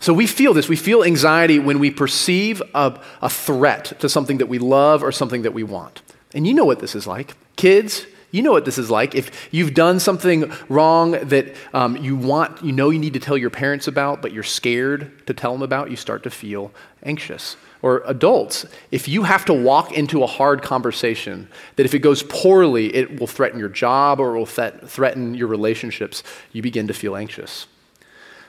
So 0.00 0.14
we 0.14 0.26
feel 0.26 0.54
this. 0.54 0.68
We 0.68 0.76
feel 0.76 1.04
anxiety 1.04 1.58
when 1.58 1.78
we 1.78 1.90
perceive 1.90 2.62
a, 2.74 2.98
a 3.20 3.28
threat 3.28 4.00
to 4.00 4.08
something 4.08 4.38
that 4.38 4.46
we 4.46 4.58
love 4.58 5.02
or 5.02 5.12
something 5.12 5.42
that 5.42 5.52
we 5.52 5.62
want. 5.62 6.00
And 6.32 6.46
you 6.46 6.54
know 6.54 6.64
what 6.64 6.80
this 6.80 6.94
is 6.94 7.06
like. 7.06 7.36
Kids, 7.56 8.06
you 8.30 8.42
know 8.42 8.52
what 8.52 8.64
this 8.64 8.78
is 8.78 8.90
like. 8.90 9.14
If 9.14 9.52
you've 9.52 9.74
done 9.74 10.00
something 10.00 10.52
wrong 10.68 11.12
that 11.12 11.54
um, 11.74 11.96
you 11.96 12.16
want, 12.16 12.62
you 12.62 12.72
know 12.72 12.90
you 12.90 12.98
need 12.98 13.14
to 13.14 13.20
tell 13.20 13.36
your 13.36 13.50
parents 13.50 13.88
about, 13.88 14.22
but 14.22 14.32
you're 14.32 14.42
scared 14.42 15.26
to 15.26 15.34
tell 15.34 15.52
them 15.52 15.62
about, 15.62 15.90
you 15.90 15.96
start 15.96 16.22
to 16.24 16.30
feel 16.30 16.72
anxious. 17.02 17.56
Or 17.82 18.02
adults, 18.06 18.66
if 18.90 19.08
you 19.08 19.22
have 19.22 19.44
to 19.46 19.54
walk 19.54 19.92
into 19.92 20.22
a 20.22 20.26
hard 20.26 20.62
conversation 20.62 21.48
that 21.76 21.86
if 21.86 21.94
it 21.94 22.00
goes 22.00 22.22
poorly, 22.22 22.94
it 22.94 23.18
will 23.18 23.26
threaten 23.26 23.58
your 23.58 23.70
job 23.70 24.20
or 24.20 24.36
it 24.36 24.38
will 24.38 24.46
th- 24.46 24.74
threaten 24.84 25.34
your 25.34 25.48
relationships, 25.48 26.22
you 26.52 26.60
begin 26.60 26.86
to 26.88 26.94
feel 26.94 27.16
anxious. 27.16 27.66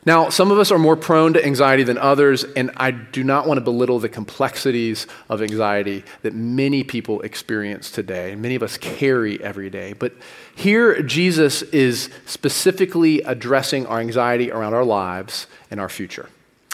Now, 0.03 0.29
some 0.29 0.49
of 0.49 0.57
us 0.57 0.71
are 0.71 0.79
more 0.79 0.95
prone 0.95 1.33
to 1.33 1.45
anxiety 1.45 1.83
than 1.83 1.99
others, 1.99 2.43
and 2.43 2.71
I 2.75 2.89
do 2.89 3.23
not 3.23 3.45
want 3.45 3.59
to 3.59 3.61
belittle 3.61 3.99
the 3.99 4.09
complexities 4.09 5.05
of 5.29 5.43
anxiety 5.43 6.03
that 6.23 6.33
many 6.33 6.83
people 6.83 7.21
experience 7.21 7.91
today, 7.91 8.31
and 8.31 8.41
many 8.41 8.55
of 8.55 8.63
us 8.63 8.77
carry 8.77 9.41
every 9.43 9.69
day. 9.69 9.93
But 9.93 10.13
here, 10.55 11.03
Jesus 11.03 11.61
is 11.61 12.09
specifically 12.25 13.21
addressing 13.21 13.85
our 13.85 13.99
anxiety 13.99 14.51
around 14.51 14.73
our 14.73 14.85
lives 14.85 15.45
and 15.69 15.79
our 15.79 15.89
future. 15.89 16.29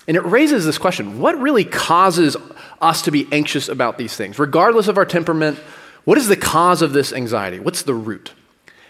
And 0.08 0.16
it 0.16 0.24
raises 0.26 0.64
this 0.64 0.78
question 0.78 1.20
what 1.20 1.38
really 1.38 1.66
causes 1.66 2.38
us 2.82 3.02
to 3.02 3.12
be 3.12 3.28
anxious 3.34 3.68
about 3.68 3.98
these 3.98 4.16
things? 4.16 4.40
Regardless 4.40 4.88
of 4.88 4.98
our 4.98 5.06
temperament, 5.06 5.60
what 6.06 6.18
is 6.18 6.30
the 6.30 6.38
cause 6.38 6.82
of 6.82 6.94
this 6.94 7.12
anxiety? 7.12 7.60
What's 7.60 7.82
the 7.82 7.94
root? 7.94 8.32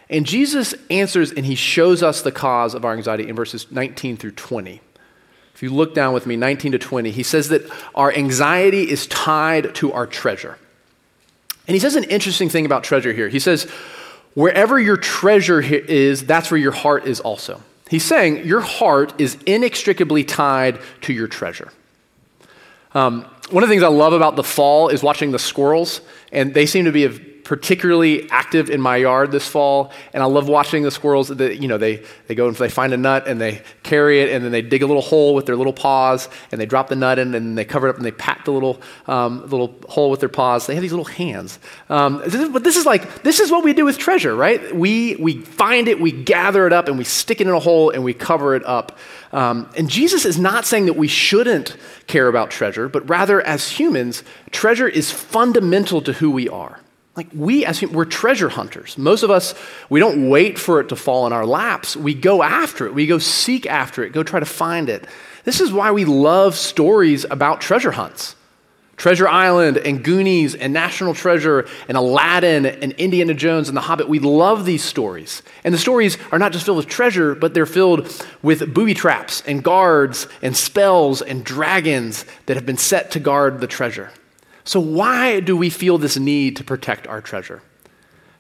And 0.09 0.25
Jesus 0.25 0.73
answers 0.89 1.31
and 1.31 1.45
he 1.45 1.55
shows 1.55 2.01
us 2.01 2.21
the 2.21 2.31
cause 2.31 2.73
of 2.73 2.85
our 2.85 2.93
anxiety 2.93 3.27
in 3.27 3.35
verses 3.35 3.71
19 3.71 4.17
through 4.17 4.31
20. 4.31 4.81
If 5.53 5.63
you 5.63 5.73
look 5.73 5.95
down 5.95 6.13
with 6.13 6.25
me, 6.25 6.35
19 6.35 6.73
to 6.73 6.77
20, 6.77 7.11
he 7.11 7.23
says 7.23 7.49
that 7.49 7.63
our 7.95 8.11
anxiety 8.13 8.89
is 8.89 9.07
tied 9.07 9.73
to 9.75 9.91
our 9.91 10.05
treasure. 10.05 10.57
And 11.67 11.75
he 11.75 11.79
says 11.79 11.95
an 11.95 12.05
interesting 12.05 12.47
thing 12.47 12.65
about 12.65 12.83
treasure 12.83 13.11
here. 13.11 13.27
He 13.27 13.39
says, 13.39 13.63
wherever 14.35 14.79
your 14.79 14.97
treasure 14.97 15.59
is, 15.59 16.25
that's 16.25 16.51
where 16.51 16.59
your 16.59 16.71
heart 16.71 17.05
is 17.05 17.19
also. 17.19 17.61
He's 17.89 18.05
saying 18.05 18.45
your 18.45 18.61
heart 18.61 19.19
is 19.19 19.37
inextricably 19.45 20.23
tied 20.23 20.79
to 21.01 21.13
your 21.13 21.27
treasure. 21.27 21.71
Um, 22.93 23.25
one 23.49 23.63
of 23.63 23.69
the 23.69 23.73
things 23.73 23.83
I 23.83 23.87
love 23.87 24.13
about 24.13 24.35
the 24.35 24.43
fall 24.43 24.89
is 24.89 25.01
watching 25.01 25.31
the 25.31 25.39
squirrels, 25.39 26.01
and 26.31 26.53
they 26.53 26.65
seem 26.65 26.85
to 26.85 26.91
be 26.91 27.03
particularly 27.47 28.29
active 28.29 28.69
in 28.69 28.81
my 28.81 28.97
yard 28.97 29.31
this 29.31 29.47
fall, 29.47 29.89
and 30.11 30.21
I 30.21 30.25
love 30.25 30.49
watching 30.49 30.83
the 30.83 30.91
squirrels. 30.91 31.29
That, 31.29 31.61
you 31.61 31.69
know, 31.69 31.77
they, 31.77 32.03
they 32.27 32.35
go 32.35 32.49
and 32.49 32.55
they 32.57 32.67
find 32.67 32.93
a 32.93 32.97
nut 32.97 33.25
and 33.25 33.39
they 33.39 33.61
carry 33.83 34.19
it, 34.19 34.29
and 34.33 34.43
then 34.43 34.51
they 34.51 34.61
dig 34.61 34.83
a 34.83 34.85
little 34.85 35.01
hole 35.01 35.33
with 35.33 35.45
their 35.45 35.55
little 35.55 35.71
paws, 35.71 36.27
and 36.51 36.59
they 36.59 36.65
drop 36.65 36.89
the 36.89 36.97
nut 36.97 37.19
in, 37.19 37.33
and 37.33 37.33
then 37.33 37.55
they 37.55 37.63
cover 37.63 37.87
it 37.87 37.91
up, 37.91 37.95
and 37.95 38.03
they 38.03 38.11
pat 38.11 38.41
the 38.43 38.51
little, 38.51 38.81
um, 39.07 39.47
little 39.47 39.73
hole 39.87 40.11
with 40.11 40.19
their 40.19 40.27
paws. 40.27 40.67
They 40.67 40.75
have 40.75 40.81
these 40.81 40.91
little 40.91 41.05
hands. 41.05 41.57
Um, 41.87 42.17
but 42.51 42.65
this 42.65 42.75
is 42.75 42.85
like, 42.85 43.23
this 43.23 43.39
is 43.39 43.49
what 43.49 43.63
we 43.63 43.71
do 43.71 43.85
with 43.85 43.97
treasure, 43.97 44.35
right? 44.35 44.75
We, 44.75 45.15
we 45.15 45.39
find 45.39 45.87
it, 45.87 46.01
we 46.01 46.11
gather 46.11 46.67
it 46.67 46.73
up, 46.73 46.89
and 46.89 46.97
we 46.97 47.05
stick 47.05 47.39
it 47.39 47.47
in 47.47 47.53
a 47.53 47.59
hole, 47.61 47.91
and 47.91 48.03
we 48.03 48.13
cover 48.13 48.55
it 48.55 48.65
up. 48.65 48.99
Um, 49.31 49.69
and 49.77 49.89
Jesus 49.89 50.25
is 50.25 50.37
not 50.37 50.65
saying 50.65 50.87
that 50.87 50.97
we 50.97 51.07
shouldn't 51.07 51.77
care 52.07 52.27
about 52.27 52.51
treasure, 52.51 52.89
but 52.89 53.07
rather, 53.09 53.39
as 53.39 53.71
humans, 53.71 54.23
treasure 54.51 54.87
is 54.89 55.11
fundamental 55.11 56.01
to 56.01 56.11
who 56.11 56.29
we 56.29 56.49
are. 56.49 56.81
Like 57.17 57.29
we, 57.33 57.65
as 57.65 57.81
we're 57.81 58.05
treasure 58.05 58.47
hunters. 58.47 58.95
Most 58.95 59.23
of 59.23 59.31
us, 59.31 59.55
we 59.89 59.99
don't 59.99 60.29
wait 60.29 60.59
for 60.59 60.79
it 60.79 60.89
to 60.89 60.95
fall 60.95 61.25
in 61.25 61.33
our 61.33 61.47
laps. 61.47 61.97
We 61.97 62.13
go 62.13 62.43
after 62.43 62.85
it. 62.85 62.93
We 62.93 63.07
go 63.07 63.17
seek 63.17 63.65
after 63.65 64.03
it, 64.03 64.13
go 64.13 64.21
try 64.21 64.39
to 64.39 64.45
find 64.45 64.87
it. 64.87 65.07
This 65.43 65.59
is 65.59 65.73
why 65.73 65.91
we 65.91 66.05
love 66.05 66.55
stories 66.55 67.25
about 67.29 67.59
treasure 67.59 67.91
hunts. 67.91 68.35
Treasure 68.97 69.27
Island 69.27 69.77
and 69.77 70.03
Goonies 70.03 70.55
and 70.55 70.73
National 70.73 71.13
Treasure 71.13 71.67
and 71.87 71.97
Aladdin 71.97 72.65
and 72.65 72.93
Indiana 72.93 73.35
Jones 73.35 73.67
and 73.67 73.77
The 73.77 73.81
Hobbit. 73.81 74.09
We 74.09 74.17
love 74.17 74.65
these 74.65 74.83
stories. 74.83 75.43
And 75.63 75.71
the 75.71 75.77
stories 75.77 76.17
are 76.31 76.39
not 76.39 76.51
just 76.51 76.65
filled 76.65 76.77
with 76.77 76.87
treasure, 76.87 77.35
but 77.35 77.53
they're 77.53 77.67
filled 77.67 78.25
with 78.41 78.73
booby 78.73 78.95
traps 78.95 79.43
and 79.45 79.63
guards 79.63 80.27
and 80.41 80.57
spells 80.57 81.21
and 81.21 81.45
dragons 81.45 82.25
that 82.47 82.57
have 82.57 82.65
been 82.65 82.77
set 82.77 83.11
to 83.11 83.19
guard 83.19 83.59
the 83.59 83.67
treasure. 83.67 84.11
So, 84.67 84.81
why 84.81 85.39
do 85.39 85.55
we 85.55 85.69
feel 85.69 85.97
this 85.97 86.17
need 86.17 86.57
to 86.57 86.63
protect 86.65 87.07
our 87.07 87.21
treasure? 87.21 87.61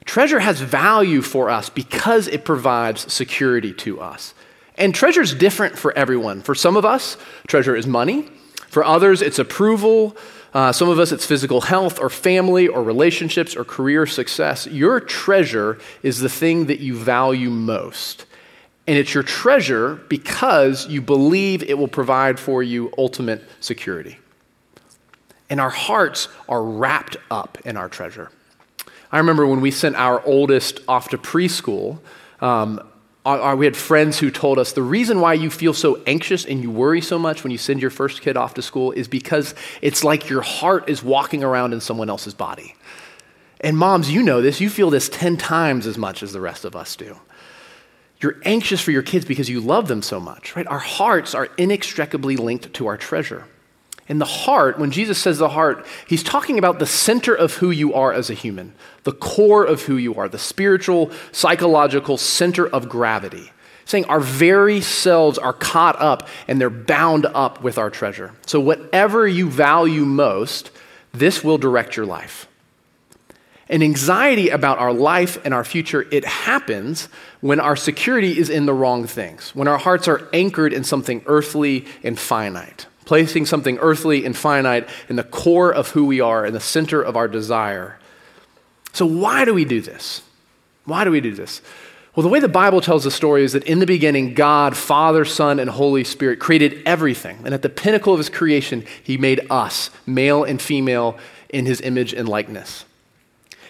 Treasure 0.03 0.39
has 0.39 0.59
value 0.59 1.21
for 1.21 1.49
us 1.49 1.69
because 1.69 2.27
it 2.27 2.43
provides 2.43 3.11
security 3.11 3.71
to 3.75 4.01
us. 4.01 4.33
And 4.75 4.93
treasure 4.93 5.21
is 5.21 5.33
different 5.33 5.77
for 5.77 5.97
everyone. 5.97 6.41
For 6.41 6.53
some 6.53 6.75
of 6.75 6.83
us, 6.83 7.15
treasure 7.47 7.77
is 7.77 7.87
money. 7.87 8.29
For 8.67 8.83
others, 8.83 9.21
it's 9.21 9.39
approval. 9.39 10.17
Uh, 10.53 10.73
some 10.73 10.89
of 10.89 10.99
us, 10.99 11.13
it's 11.13 11.25
physical 11.25 11.61
health 11.61 11.97
or 11.97 12.09
family 12.09 12.67
or 12.67 12.83
relationships 12.83 13.55
or 13.55 13.63
career 13.63 14.05
success. 14.05 14.67
Your 14.67 14.99
treasure 14.99 15.79
is 16.03 16.19
the 16.19 16.29
thing 16.29 16.65
that 16.65 16.81
you 16.81 16.93
value 16.93 17.49
most. 17.49 18.25
And 18.85 18.97
it's 18.97 19.13
your 19.13 19.23
treasure 19.23 19.95
because 20.09 20.87
you 20.87 21.01
believe 21.01 21.63
it 21.63 21.77
will 21.77 21.87
provide 21.87 22.37
for 22.37 22.61
you 22.61 22.91
ultimate 22.97 23.43
security. 23.61 24.17
And 25.49 25.61
our 25.61 25.69
hearts 25.69 26.27
are 26.49 26.63
wrapped 26.63 27.17
up 27.31 27.57
in 27.65 27.77
our 27.77 27.89
treasure. 27.89 28.31
I 29.11 29.19
remember 29.19 29.47
when 29.47 29.61
we 29.61 29.71
sent 29.71 29.95
our 29.95 30.23
oldest 30.25 30.81
off 30.87 31.09
to 31.09 31.17
preschool, 31.17 31.99
um, 32.41 32.81
we 33.57 33.65
had 33.65 33.75
friends 33.75 34.19
who 34.19 34.31
told 34.31 34.57
us 34.57 34.71
the 34.71 34.81
reason 34.81 35.19
why 35.19 35.33
you 35.33 35.49
feel 35.49 35.73
so 35.73 36.01
anxious 36.07 36.45
and 36.45 36.61
you 36.61 36.71
worry 36.71 37.01
so 37.01 37.19
much 37.19 37.43
when 37.43 37.51
you 37.51 37.57
send 37.57 37.81
your 37.81 37.89
first 37.89 38.21
kid 38.21 38.37
off 38.37 38.53
to 38.53 38.61
school 38.61 38.93
is 38.93 39.07
because 39.07 39.53
it's 39.81 40.03
like 40.03 40.29
your 40.29 40.41
heart 40.41 40.89
is 40.89 41.03
walking 41.03 41.43
around 41.43 41.73
in 41.73 41.81
someone 41.81 42.09
else's 42.09 42.33
body. 42.33 42.75
And 43.59 43.77
moms, 43.77 44.09
you 44.11 44.23
know 44.23 44.41
this, 44.41 44.61
you 44.61 44.69
feel 44.69 44.89
this 44.89 45.09
10 45.09 45.35
times 45.35 45.87
as 45.87 45.97
much 45.97 46.23
as 46.23 46.31
the 46.31 46.39
rest 46.39 46.63
of 46.63 46.75
us 46.75 46.95
do. 46.95 47.17
You're 48.21 48.37
anxious 48.45 48.81
for 48.81 48.91
your 48.91 49.03
kids 49.03 49.25
because 49.25 49.49
you 49.49 49.59
love 49.59 49.87
them 49.87 50.01
so 50.01 50.19
much, 50.19 50.55
right? 50.55 50.67
Our 50.67 50.79
hearts 50.79 51.35
are 51.35 51.49
inextricably 51.57 52.37
linked 52.37 52.73
to 52.75 52.87
our 52.87 52.97
treasure. 52.97 53.45
In 54.09 54.19
the 54.19 54.25
heart, 54.25 54.79
when 54.79 54.91
Jesus 54.91 55.17
says 55.17 55.37
the 55.37 55.49
heart, 55.49 55.85
he's 56.07 56.23
talking 56.23 56.57
about 56.57 56.79
the 56.79 56.85
center 56.85 57.35
of 57.35 57.55
who 57.55 57.71
you 57.71 57.93
are 57.93 58.13
as 58.13 58.29
a 58.29 58.33
human, 58.33 58.73
the 59.03 59.11
core 59.11 59.65
of 59.65 59.83
who 59.83 59.97
you 59.97 60.15
are, 60.15 60.29
the 60.29 60.37
spiritual, 60.37 61.11
psychological 61.31 62.17
center 62.17 62.67
of 62.67 62.87
gravity. 62.87 63.51
Saying 63.83 64.05
our 64.05 64.19
very 64.19 64.81
selves 64.81 65.37
are 65.37 65.53
caught 65.53 65.99
up 66.01 66.27
and 66.47 66.59
they're 66.59 66.69
bound 66.69 67.25
up 67.25 67.63
with 67.63 67.77
our 67.77 67.89
treasure. 67.89 68.33
So, 68.45 68.59
whatever 68.59 69.27
you 69.27 69.49
value 69.49 70.05
most, 70.05 70.71
this 71.13 71.43
will 71.43 71.57
direct 71.57 71.95
your 71.95 72.05
life. 72.05 72.47
And 73.69 73.83
anxiety 73.83 74.49
about 74.49 74.79
our 74.79 74.93
life 74.93 75.37
and 75.45 75.53
our 75.53 75.63
future, 75.63 76.05
it 76.11 76.23
happens 76.23 77.09
when 77.41 77.59
our 77.59 77.75
security 77.75 78.37
is 78.37 78.49
in 78.49 78.65
the 78.65 78.73
wrong 78.73 79.05
things, 79.07 79.53
when 79.53 79.67
our 79.67 79.77
hearts 79.77 80.07
are 80.07 80.27
anchored 80.31 80.71
in 80.73 80.85
something 80.85 81.21
earthly 81.25 81.85
and 82.03 82.17
finite 82.17 82.87
placing 83.07 83.45
something 83.45 83.77
earthly 83.79 84.25
and 84.25 84.35
finite 84.35 84.87
in 85.07 85.15
the 85.15 85.23
core 85.23 85.73
of 85.73 85.91
who 85.91 86.03
we 86.03 86.19
are, 86.19 86.45
in 86.45 86.53
the 86.53 86.59
center 86.59 87.01
of 87.01 87.15
our 87.15 87.29
desire. 87.29 87.97
So, 88.91 89.05
why 89.05 89.45
do 89.45 89.53
we 89.53 89.63
do 89.63 89.79
this? 89.79 90.21
Why 90.83 91.05
do 91.05 91.11
we 91.11 91.21
do 91.21 91.33
this? 91.33 91.61
Well, 92.13 92.23
the 92.23 92.29
way 92.29 92.41
the 92.41 92.49
Bible 92.49 92.81
tells 92.81 93.05
the 93.05 93.11
story 93.11 93.45
is 93.45 93.53
that 93.53 93.63
in 93.63 93.79
the 93.79 93.85
beginning, 93.85 94.33
God, 94.33 94.75
Father, 94.75 95.23
Son, 95.23 95.57
and 95.57 95.69
Holy 95.69 96.03
Spirit 96.03 96.39
created 96.39 96.81
everything. 96.85 97.39
And 97.45 97.53
at 97.53 97.61
the 97.61 97.69
pinnacle 97.69 98.11
of 98.11 98.19
his 98.19 98.27
creation, 98.29 98.83
he 99.01 99.17
made 99.17 99.39
us, 99.49 99.89
male 100.05 100.43
and 100.43 100.61
female, 100.61 101.17
in 101.47 101.65
his 101.65 101.79
image 101.79 102.13
and 102.13 102.27
likeness. 102.27 102.83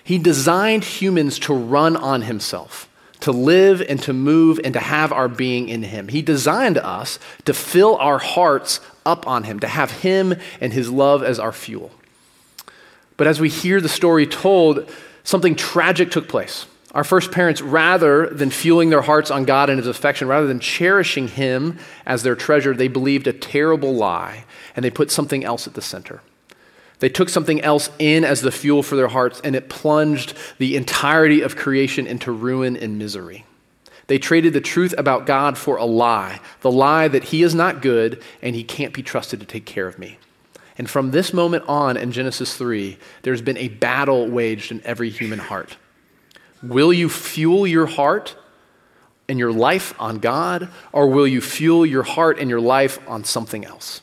He 0.04 0.18
designed 0.18 0.84
humans 0.84 1.38
to 1.40 1.54
run 1.54 1.96
on 1.96 2.24
himself 2.24 2.90
to 3.22 3.32
live 3.32 3.82
and 3.82 4.02
to 4.04 4.14
move 4.14 4.60
and 4.64 4.74
to 4.74 4.80
have 4.80 5.12
our 5.12 5.28
being 5.28 5.70
in 5.70 5.84
Him. 5.84 6.08
He 6.08 6.22
designed 6.22 6.78
us 6.78 7.20
to 7.46 7.54
fill 7.54 7.96
our 7.98 8.20
hearts 8.20 8.80
up 9.08 9.26
on 9.26 9.44
Him, 9.44 9.60
to 9.62 9.68
have 9.68 9.90
Him 9.90 10.36
and 10.62 10.74
His 10.74 10.90
love 10.92 11.24
as 11.24 11.40
our 11.40 11.52
fuel. 11.52 11.92
But 13.16 13.28
as 13.28 13.40
we 13.40 13.50
hear 13.50 13.82
the 13.82 13.90
story 13.90 14.28
told, 14.28 14.92
something 15.24 15.56
tragic 15.56 16.12
took 16.12 16.28
place. 16.28 16.68
Our 16.94 17.04
first 17.04 17.32
parents, 17.32 17.62
rather 17.62 18.28
than 18.30 18.50
fueling 18.50 18.90
their 18.90 19.02
hearts 19.02 19.30
on 19.30 19.46
God 19.46 19.70
and 19.70 19.78
His 19.80 19.88
affection, 19.88 20.28
rather 20.28 20.48
than 20.48 20.60
cherishing 20.60 21.28
Him 21.28 21.80
as 22.06 22.24
their 22.24 22.36
treasure, 22.36 22.74
they 22.74 22.88
believed 22.88 23.28
a 23.28 23.34
terrible 23.34 23.96
lie 23.96 24.46
and 24.76 24.84
they 24.86 24.92
put 24.92 25.12
something 25.12 25.44
else 25.44 25.68
at 25.68 25.74
the 25.74 25.82
center. 25.82 26.22
They 27.00 27.10
took 27.10 27.30
something 27.30 27.62
else 27.62 27.90
in 28.00 28.24
as 28.24 28.42
the 28.42 28.52
fuel 28.52 28.82
for 28.82 28.96
their 28.96 29.08
hearts, 29.08 29.40
and 29.44 29.56
it 29.56 29.70
plunged 29.70 30.34
the 30.58 30.76
entirety 30.76 31.42
of 31.42 31.56
creation 31.56 32.08
into 32.08 32.32
ruin 32.32 32.76
and 32.76 32.98
misery. 32.98 33.46
They 34.08 34.18
traded 34.18 34.54
the 34.54 34.62
truth 34.62 34.96
about 34.98 35.26
God 35.26 35.58
for 35.58 35.78
a 35.78 35.86
lie 35.86 36.40
the 36.62 36.72
lie 36.72 37.08
that 37.08 37.26
He 37.26 37.44
is 37.44 37.54
not 37.54 37.82
good 37.82 38.22
and 38.42 38.56
He 38.56 38.64
can't 38.64 38.94
be 38.94 39.04
trusted 39.04 39.40
to 39.40 39.46
take 39.46 39.66
care 39.66 39.88
of 39.88 40.00
me. 40.00 40.18
And 40.78 40.90
from 40.90 41.12
this 41.12 41.34
moment 41.34 41.66
on 41.68 41.98
in 41.98 42.12
Genesis 42.12 42.56
3, 42.56 42.98
there's 43.24 43.42
been 43.42 43.58
a 43.58 43.68
battle 43.68 44.28
waged 44.28 44.72
in 44.72 44.82
every 44.86 45.10
human 45.10 45.40
heart. 45.40 45.78
Will 46.62 46.94
you 46.94 47.10
fuel 47.10 47.66
your 47.66 47.88
heart 47.88 48.36
and 49.28 49.38
your 49.40 49.52
life 49.52 49.94
on 50.00 50.20
God, 50.20 50.70
or 50.94 51.08
will 51.08 51.28
you 51.28 51.42
fuel 51.42 51.86
your 51.86 52.04
heart 52.04 52.40
and 52.40 52.50
your 52.50 52.62
life 52.62 53.00
on 53.10 53.24
something 53.24 53.66
else? 53.66 54.02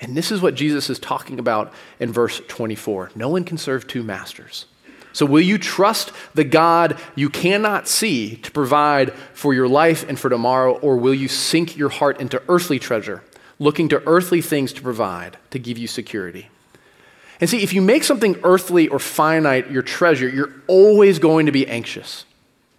And 0.00 0.16
this 0.16 0.32
is 0.32 0.42
what 0.42 0.54
Jesus 0.54 0.90
is 0.90 0.98
talking 0.98 1.38
about 1.38 1.72
in 2.00 2.12
verse 2.12 2.40
24. 2.48 3.12
No 3.14 3.28
one 3.28 3.44
can 3.44 3.56
serve 3.56 3.86
two 3.86 4.02
masters. 4.02 4.66
So, 5.14 5.24
will 5.24 5.40
you 5.40 5.58
trust 5.58 6.12
the 6.34 6.42
God 6.42 6.98
you 7.14 7.30
cannot 7.30 7.86
see 7.86 8.34
to 8.36 8.50
provide 8.50 9.12
for 9.32 9.54
your 9.54 9.68
life 9.68 10.06
and 10.08 10.18
for 10.18 10.28
tomorrow, 10.28 10.74
or 10.78 10.96
will 10.96 11.14
you 11.14 11.28
sink 11.28 11.76
your 11.76 11.88
heart 11.88 12.20
into 12.20 12.42
earthly 12.48 12.80
treasure, 12.80 13.22
looking 13.60 13.88
to 13.90 14.02
earthly 14.06 14.42
things 14.42 14.72
to 14.72 14.82
provide, 14.82 15.38
to 15.50 15.60
give 15.60 15.78
you 15.78 15.86
security? 15.86 16.50
And 17.40 17.48
see, 17.48 17.62
if 17.62 17.72
you 17.72 17.80
make 17.80 18.02
something 18.02 18.36
earthly 18.42 18.88
or 18.88 18.98
finite 18.98 19.70
your 19.70 19.82
treasure, 19.82 20.28
you're 20.28 20.52
always 20.66 21.20
going 21.20 21.46
to 21.46 21.52
be 21.52 21.66
anxious 21.68 22.24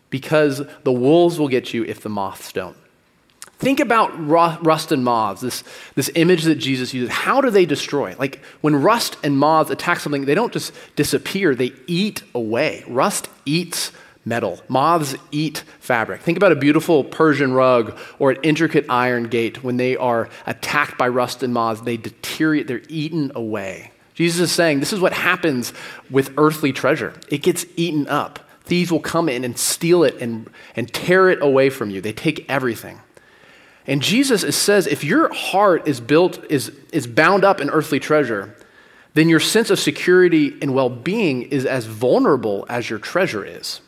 because 0.10 0.62
the 0.84 0.92
wolves 0.92 1.39
will 1.39 1.48
get 1.48 1.74
you 1.74 1.86
if 1.86 2.01
the 2.01 2.10
moths 2.10 2.51
don't. 2.51 2.77
Think 3.65 3.79
about 3.79 4.12
rust 4.27 4.91
and 4.91 5.03
moths, 5.03 5.41
this, 5.41 5.63
this 5.95 6.12
image 6.13 6.43
that 6.43 6.57
Jesus 6.57 6.93
uses. 6.93 7.10
How 7.10 7.41
do 7.41 7.50
they 7.50 7.65
destroy? 7.65 8.15
Like 8.19 8.39
when 8.62 8.75
rust 8.75 9.17
and 9.24 9.39
moths 9.39 9.72
attack 9.72 10.00
something, 10.01 10.25
they 10.25 10.36
don't 10.36 10.53
just 10.53 10.72
disappear, 10.95 11.55
they 11.55 11.74
eat 11.88 12.22
away. 12.36 12.84
Rust 12.88 13.27
eats 13.43 13.91
metal, 14.24 14.62
moths 14.67 15.15
eat 15.31 15.63
fabric. 15.79 16.22
Think 16.22 16.38
about 16.38 16.51
a 16.51 16.55
beautiful 16.55 17.03
Persian 17.03 17.53
rug 17.53 17.98
or 18.19 18.29
an 18.29 18.38
intricate 18.43 18.86
iron 18.88 19.29
gate. 19.29 19.63
When 19.63 19.77
they 19.77 19.98
are 19.98 20.29
attacked 20.45 21.00
by 21.00 21.07
rust 21.07 21.41
and 21.41 21.51
moths, 21.51 21.81
they 21.81 21.98
deteriorate, 21.98 22.67
they're 22.67 22.84
eaten 22.88 23.31
away. 23.34 23.93
Jesus 24.13 24.41
is 24.41 24.51
saying 24.51 24.79
this 24.79 24.93
is 24.93 25.00
what 25.00 25.13
happens 25.13 25.74
with 26.12 26.36
earthly 26.38 26.72
treasure 26.72 27.15
it 27.29 27.41
gets 27.41 27.65
eaten 27.75 28.07
up. 28.10 28.38
Thieves 28.65 28.91
will 28.91 29.00
come 29.00 29.27
in 29.27 29.43
and 29.43 29.57
steal 29.57 30.03
it 30.03 30.22
and, 30.22 30.51
and 30.75 30.93
tear 30.93 31.31
it 31.31 31.41
away 31.41 31.72
from 31.72 31.89
you. 31.89 32.00
They 32.00 32.13
take 32.13 32.45
everything. 32.48 33.00
And 33.88 34.01
Jesus 34.01 34.56
says 34.56 34.88
if 34.88 35.04
your 35.04 35.32
heart 35.34 35.88
is 35.88 36.00
built, 36.00 36.44
is, 36.50 36.72
is 36.92 37.06
bound 37.06 37.44
up 37.44 37.62
in 37.62 37.70
earthly 37.70 38.00
treasure, 38.00 38.56
then 39.13 39.30
your 39.30 39.39
sense 39.39 39.70
of 39.70 39.80
security 39.80 40.58
and 40.62 40.74
well 40.74 40.89
being 40.89 41.44
is 41.44 41.65
as 41.65 41.86
vulnerable 41.86 42.65
as 42.70 42.89
your 42.89 43.00
treasure 43.00 43.46
is. 43.46 43.82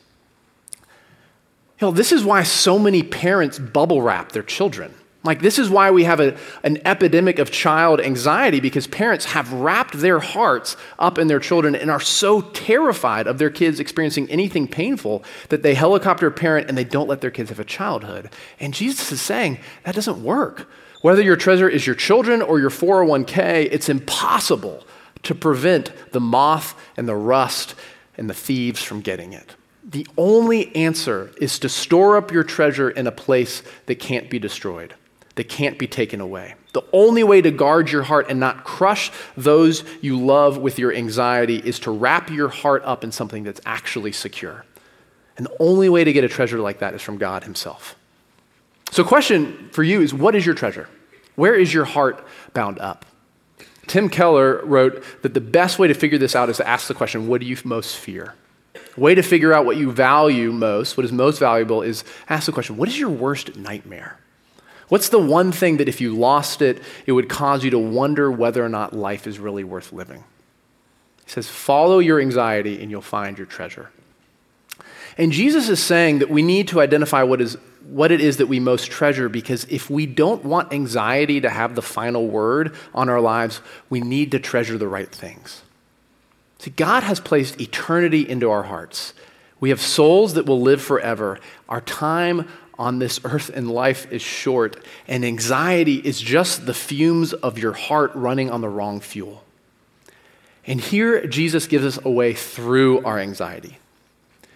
You 1.80 1.88
know, 1.88 1.92
this 1.92 2.12
is 2.12 2.24
why 2.24 2.44
so 2.44 2.80
many 2.80 3.04
parents 3.04 3.60
bubble 3.60 4.02
wrap 4.02 4.32
their 4.32 4.44
children. 4.44 4.94
Like, 5.28 5.42
this 5.42 5.60
is 5.60 5.70
why 5.70 5.92
we 5.92 6.06
have 6.06 6.22
a, 6.22 6.38
an 6.64 6.80
epidemic 6.86 7.38
of 7.38 7.52
child 7.52 8.00
anxiety 8.00 8.62
because 8.62 8.88
parents 8.88 9.26
have 9.26 9.52
wrapped 9.52 9.96
their 9.96 10.20
hearts 10.20 10.78
up 10.98 11.20
in 11.20 11.28
their 11.28 11.42
children 11.42 11.76
and 11.76 11.92
are 11.92 12.00
so 12.00 12.40
terrified 12.40 13.28
of 13.28 13.38
their 13.38 13.50
kids 13.50 13.82
experiencing 13.82 14.32
anything 14.32 14.70
painful 14.70 15.26
that 15.50 15.64
they 15.64 15.74
helicopter 15.74 16.32
parent 16.32 16.70
and 16.70 16.78
they 16.78 16.86
don't 16.86 17.10
let 17.10 17.20
their 17.20 17.30
kids 17.30 17.50
have 17.50 17.60
a 17.60 17.66
childhood. 17.66 18.30
And 18.58 18.74
Jesus 18.74 19.12
is 19.12 19.22
saying 19.22 19.60
that 19.84 19.96
doesn't 19.96 20.24
work. 20.24 20.70
Whether 21.02 21.22
your 21.22 21.36
treasure 21.36 21.68
is 21.68 21.86
your 21.86 21.96
children 21.98 22.42
or 22.42 22.58
your 22.62 22.70
401k, 22.70 23.68
it's 23.70 23.90
impossible 23.90 24.88
to 25.24 25.36
prevent 25.36 25.92
the 26.14 26.22
moth 26.22 26.74
and 26.96 27.06
the 27.06 27.18
rust 27.18 27.76
and 28.18 28.30
the 28.30 28.34
thieves 28.34 28.82
from 28.82 29.02
getting 29.02 29.34
it. 29.34 29.58
The 29.84 30.08
only 30.18 30.74
answer 30.74 31.32
is 31.42 31.60
to 31.60 31.68
store 31.68 32.16
up 32.16 32.32
your 32.32 32.46
treasure 32.46 32.90
in 32.90 33.08
a 33.08 33.12
place 33.12 33.62
that 33.88 34.00
can't 34.00 34.30
be 34.30 34.40
destroyed 34.40 34.94
that 35.38 35.48
can't 35.48 35.80
be 35.80 35.88
taken 35.88 36.20
away. 36.20 36.56
The 36.74 36.84
only 36.92 37.24
way 37.24 37.42
to 37.42 37.50
guard 37.50 37.92
your 37.92 38.04
heart 38.04 38.28
and 38.30 38.40
not 38.40 38.64
crush 38.64 39.12
those 39.36 39.84
you 40.02 40.20
love 40.20 40.58
with 40.58 40.78
your 40.78 40.94
anxiety 40.94 41.58
is 41.58 41.80
to 41.82 41.92
wrap 41.92 42.30
your 42.30 42.50
heart 42.50 42.84
up 42.84 43.04
in 43.04 43.12
something 43.12 43.44
that's 43.44 43.62
actually 43.66 44.12
secure. 44.12 44.66
And 45.38 45.46
the 45.46 45.56
only 45.60 45.90
way 45.90 46.04
to 46.04 46.12
get 46.12 46.24
a 46.24 46.28
treasure 46.28 46.60
like 46.60 46.80
that 46.80 46.94
is 46.94 47.02
from 47.02 47.18
God 47.18 47.44
Himself. 47.44 47.96
So, 48.92 49.04
question 49.04 49.70
for 49.72 49.84
you 49.84 50.02
is 50.02 50.14
what 50.14 50.36
is 50.36 50.46
your 50.46 50.56
treasure? 50.56 50.90
Where 51.36 51.56
is 51.56 51.74
your 51.74 51.86
heart 51.86 52.26
bound 52.54 52.80
up? 52.80 53.06
Tim 53.86 54.10
Keller 54.10 54.66
wrote 54.66 55.04
that 55.22 55.34
the 55.34 55.42
best 55.42 55.80
way 55.80 55.88
to 55.88 55.94
figure 55.94 56.18
this 56.18 56.36
out 56.36 56.50
is 56.50 56.58
to 56.58 56.68
ask 56.68 56.88
the 56.88 56.94
question 56.94 57.28
what 57.28 57.42
do 57.42 57.48
you 57.48 57.58
most 57.64 57.96
fear? 57.96 58.34
Way 58.96 59.14
to 59.14 59.22
figure 59.22 59.54
out 59.54 59.66
what 59.66 59.78
you 59.78 59.92
value 59.92 60.52
most, 60.52 60.98
what 60.98 61.06
is 61.06 61.12
most 61.12 61.38
valuable, 61.38 61.84
is 61.84 62.04
ask 62.28 62.48
the 62.48 62.52
question 62.52 62.78
what 62.78 62.90
is 62.90 63.00
your 63.00 63.10
worst 63.10 63.56
nightmare? 63.56 64.20
What's 64.90 65.10
the 65.10 65.20
one 65.20 65.52
thing 65.52 65.78
that 65.78 65.90
if 65.90 66.00
you 66.00 66.16
lost 66.16 66.62
it, 66.62 66.82
it 67.06 67.12
would 67.12 67.28
cause 67.28 67.64
you 67.64 67.72
to 67.72 67.80
wonder 67.80 68.32
whether 68.32 68.64
or 68.64 68.70
not 68.70 68.94
life 68.94 69.28
is 69.28 69.38
really 69.38 69.64
worth 69.64 69.92
living? 69.92 70.24
He 71.26 71.32
says, 71.32 71.50
follow 71.50 72.00
your 72.00 72.22
anxiety 72.22 72.82
and 72.82 72.90
you'll 72.90 73.02
find 73.02 73.38
your 73.38 73.48
treasure. 73.48 73.92
And 75.18 75.32
Jesus 75.32 75.68
is 75.68 75.84
saying 75.84 76.20
that 76.20 76.30
we 76.30 76.42
need 76.42 76.70
to 76.70 76.80
identify 76.80 77.24
what, 77.24 77.42
is, 77.42 77.58
what 77.90 78.12
it 78.12 78.22
is 78.22 78.38
that 78.38 78.46
we 78.46 78.60
most 78.60 78.90
treasure 78.90 79.28
because 79.28 79.66
if 79.66 79.90
we 79.90 80.06
don't 80.06 80.46
want 80.46 80.72
anxiety 80.72 81.42
to 81.42 81.50
have 81.50 81.76
the 81.76 81.82
final 81.82 82.28
word 82.28 82.76
on 82.94 83.10
our 83.10 83.20
lives, 83.20 83.62
we 83.90 84.00
need 84.00 84.32
to 84.32 84.40
treasure 84.40 84.78
the 84.78 84.88
right 84.88 85.12
things. 85.14 85.64
See, 86.60 86.72
God 86.72 87.04
has 87.04 87.20
placed 87.20 87.60
eternity 87.60 88.28
into 88.28 88.50
our 88.50 88.64
hearts. 88.64 89.14
We 89.60 89.70
have 89.70 89.82
souls 89.82 90.36
that 90.36 90.46
will 90.46 90.62
live 90.62 90.82
forever. 90.82 91.40
Our 91.68 91.82
time 91.82 92.48
on 92.80 93.00
this 93.00 93.20
earth 93.24 93.50
and 93.50 93.70
life 93.72 94.12
is 94.12 94.22
short, 94.22 94.84
and 95.08 95.26
anxiety 95.26 95.96
is 95.96 96.20
just 96.20 96.66
the 96.66 96.74
fumes 96.74 97.34
of 97.34 97.58
your 97.58 97.74
heart 97.74 98.12
running 98.14 98.50
on 98.50 98.62
the 98.62 98.70
wrong 98.70 99.00
fuel. 99.00 99.44
And 100.66 100.82
here, 100.82 101.26
Jesus 101.26 101.66
gives 101.66 101.86
us 101.86 102.00
a 102.04 102.10
way 102.10 102.34
through 102.34 103.04
our 103.06 103.20
anxiety. 103.20 103.78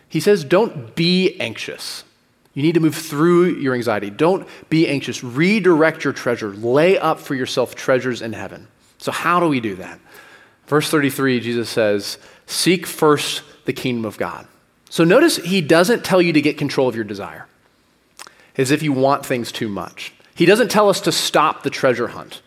He 0.09 0.19
says, 0.19 0.43
Don't 0.43 0.93
be 0.95 1.39
anxious. 1.39 2.03
You 2.53 2.63
need 2.63 2.73
to 2.73 2.81
move 2.81 2.95
through 2.95 3.55
your 3.59 3.73
anxiety. 3.73 4.09
Don't 4.09 4.45
be 4.69 4.85
anxious. 4.85 5.23
Redirect 5.23 6.03
your 6.03 6.11
treasure. 6.11 6.49
Lay 6.49 6.97
up 6.97 7.19
for 7.19 7.33
yourself 7.33 7.75
treasures 7.75 8.21
in 8.21 8.33
heaven. 8.33 8.67
So, 8.97 9.11
how 9.11 9.39
do 9.39 9.47
we 9.47 9.61
do 9.61 9.75
that? 9.75 9.99
Verse 10.67 10.89
33, 10.89 11.39
Jesus 11.39 11.69
says, 11.69 12.17
Seek 12.45 12.85
first 12.85 13.43
the 13.65 13.73
kingdom 13.73 14.03
of 14.03 14.17
God. 14.17 14.47
So, 14.89 15.05
notice 15.05 15.37
he 15.37 15.61
doesn't 15.61 16.03
tell 16.03 16.21
you 16.21 16.33
to 16.33 16.41
get 16.41 16.57
control 16.57 16.89
of 16.89 16.95
your 16.95 17.05
desire 17.05 17.47
as 18.57 18.71
if 18.71 18.83
you 18.83 18.93
want 18.93 19.25
things 19.25 19.51
too 19.51 19.69
much. 19.69 20.13
He 20.35 20.45
doesn't 20.45 20.71
tell 20.71 20.89
us 20.89 21.01
to 21.01 21.11
stop 21.11 21.63
the 21.63 21.69
treasure 21.69 22.09
hunt. 22.09 22.41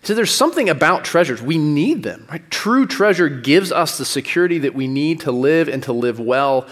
He 0.00 0.06
said 0.06 0.16
there's 0.16 0.34
something 0.34 0.68
about 0.68 1.04
treasures. 1.04 1.40
We 1.40 1.58
need 1.58 2.02
them. 2.02 2.26
Right? 2.30 2.50
True 2.50 2.86
treasure 2.86 3.28
gives 3.28 3.70
us 3.70 3.98
the 3.98 4.04
security 4.04 4.58
that 4.58 4.74
we 4.74 4.88
need 4.88 5.20
to 5.20 5.32
live 5.32 5.68
and 5.68 5.82
to 5.84 5.92
live 5.92 6.18
well. 6.18 6.66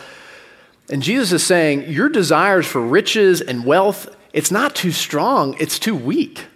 And 0.90 1.02
Jesus 1.02 1.30
is 1.30 1.46
saying, 1.46 1.90
Your 1.90 2.08
desires 2.08 2.66
for 2.66 2.80
riches 2.80 3.40
and 3.40 3.64
wealth, 3.64 4.14
it's 4.32 4.50
not 4.50 4.74
too 4.74 4.90
strong, 4.90 5.56
it's 5.60 5.78
too 5.78 5.94
weak. 5.94 6.46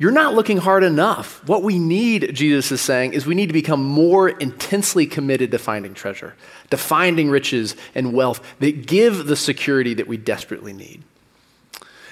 You're 0.00 0.12
not 0.12 0.34
looking 0.34 0.58
hard 0.58 0.84
enough. 0.84 1.46
What 1.48 1.64
we 1.64 1.78
need, 1.78 2.32
Jesus 2.32 2.70
is 2.70 2.80
saying, 2.80 3.14
is 3.14 3.26
we 3.26 3.34
need 3.34 3.48
to 3.48 3.52
become 3.52 3.84
more 3.84 4.28
intensely 4.28 5.06
committed 5.06 5.50
to 5.50 5.58
finding 5.58 5.92
treasure, 5.92 6.36
to 6.70 6.76
finding 6.76 7.30
riches 7.30 7.74
and 7.96 8.12
wealth 8.12 8.40
that 8.60 8.86
give 8.86 9.26
the 9.26 9.34
security 9.34 9.94
that 9.94 10.06
we 10.06 10.16
desperately 10.16 10.72
need. 10.72 11.02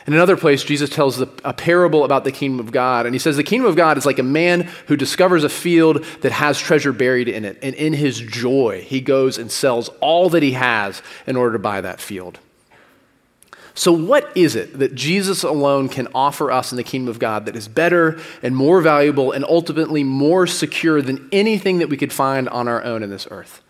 In 0.06 0.14
another 0.14 0.36
place, 0.36 0.62
Jesus 0.62 0.88
tells 0.88 1.20
a 1.20 1.26
parable 1.26 2.04
about 2.04 2.22
the 2.22 2.30
kingdom 2.30 2.60
of 2.60 2.70
God. 2.70 3.06
And 3.06 3.14
he 3.14 3.18
says, 3.18 3.36
The 3.36 3.42
kingdom 3.42 3.68
of 3.68 3.74
God 3.74 3.98
is 3.98 4.06
like 4.06 4.20
a 4.20 4.24
man 4.24 4.70
who 4.86 4.96
discovers 4.96 5.42
a 5.42 5.48
field 5.48 6.04
that 6.20 6.30
has 6.30 6.60
treasure 6.60 6.92
buried 6.92 7.28
in 7.28 7.44
it. 7.44 7.58
And 7.60 7.74
in 7.74 7.92
his 7.92 8.20
joy, 8.20 8.84
he 8.86 9.00
goes 9.00 9.36
and 9.36 9.50
sells 9.50 9.88
all 10.00 10.30
that 10.30 10.44
he 10.44 10.52
has 10.52 11.02
in 11.26 11.34
order 11.34 11.54
to 11.54 11.58
buy 11.58 11.80
that 11.80 12.00
field. 12.00 12.38
So, 13.74 13.92
what 13.92 14.30
is 14.36 14.54
it 14.54 14.78
that 14.78 14.94
Jesus 14.94 15.42
alone 15.42 15.88
can 15.88 16.06
offer 16.14 16.52
us 16.52 16.70
in 16.70 16.76
the 16.76 16.84
kingdom 16.84 17.08
of 17.08 17.18
God 17.18 17.44
that 17.46 17.56
is 17.56 17.66
better 17.66 18.18
and 18.42 18.54
more 18.54 18.80
valuable 18.80 19.32
and 19.32 19.44
ultimately 19.44 20.04
more 20.04 20.46
secure 20.46 21.02
than 21.02 21.28
anything 21.32 21.78
that 21.80 21.88
we 21.88 21.96
could 21.96 22.12
find 22.12 22.48
on 22.48 22.68
our 22.68 22.82
own 22.84 23.02
in 23.02 23.10
this 23.10 23.26
earth? 23.30 23.60